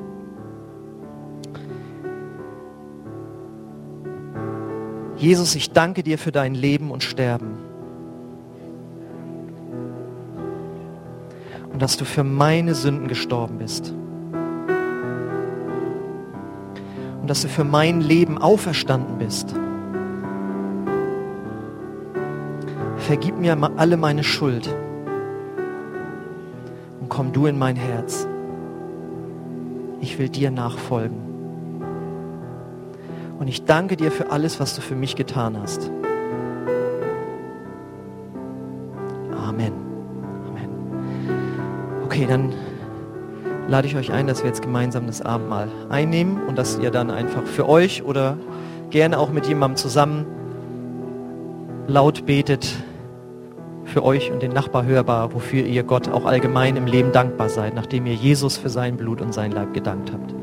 Jesus, 5.17 5.55
ich 5.55 5.71
danke 5.71 6.01
dir 6.01 6.17
für 6.17 6.31
dein 6.31 6.55
Leben 6.55 6.91
und 6.91 7.03
Sterben. 7.03 7.57
Und 11.71 11.81
dass 11.81 11.97
du 11.97 12.05
für 12.05 12.23
meine 12.23 12.73
Sünden 12.73 13.07
gestorben 13.07 13.57
bist. 13.57 13.93
und 17.29 17.29
dass 17.29 17.43
du 17.43 17.47
für 17.47 17.63
mein 17.63 18.01
Leben 18.01 18.39
auferstanden 18.39 19.19
bist. 19.19 19.53
Vergib 23.09 23.39
mir 23.39 23.57
alle 23.75 23.97
meine 23.97 24.23
Schuld 24.23 24.69
und 27.01 27.09
komm 27.09 27.33
du 27.33 27.47
in 27.47 27.57
mein 27.57 27.75
Herz. 27.75 28.27
Ich 29.99 30.19
will 30.19 30.29
dir 30.29 30.51
nachfolgen. 30.51 31.17
Und 33.39 33.47
ich 33.47 33.65
danke 33.65 33.97
dir 33.97 34.11
für 34.11 34.29
alles, 34.29 34.59
was 34.59 34.75
du 34.75 34.81
für 34.81 34.93
mich 34.93 35.15
getan 35.15 35.57
hast. 35.59 35.89
Amen. 39.35 39.73
Amen. 40.47 40.69
Okay, 42.05 42.27
dann 42.29 42.53
lade 43.67 43.87
ich 43.87 43.95
euch 43.95 44.11
ein, 44.11 44.27
dass 44.27 44.43
wir 44.43 44.49
jetzt 44.49 44.61
gemeinsam 44.61 45.07
das 45.07 45.23
Abendmahl 45.23 45.69
einnehmen 45.89 46.43
und 46.47 46.59
dass 46.59 46.77
ihr 46.77 46.91
dann 46.91 47.09
einfach 47.09 47.47
für 47.47 47.67
euch 47.67 48.03
oder 48.03 48.37
gerne 48.91 49.17
auch 49.17 49.31
mit 49.31 49.47
jemandem 49.47 49.77
zusammen 49.77 50.27
laut 51.87 52.27
betet, 52.27 52.83
für 53.89 54.03
euch 54.03 54.31
und 54.31 54.41
den 54.41 54.53
Nachbar 54.53 54.85
hörbar, 54.85 55.33
wofür 55.33 55.65
ihr 55.65 55.83
Gott 55.83 56.07
auch 56.07 56.25
allgemein 56.25 56.77
im 56.77 56.85
Leben 56.85 57.11
dankbar 57.11 57.49
seid, 57.49 57.75
nachdem 57.75 58.05
ihr 58.05 58.15
Jesus 58.15 58.57
für 58.57 58.69
sein 58.69 58.95
Blut 58.95 59.21
und 59.21 59.33
sein 59.33 59.51
Leib 59.51 59.73
gedankt 59.73 60.11
habt. 60.13 60.38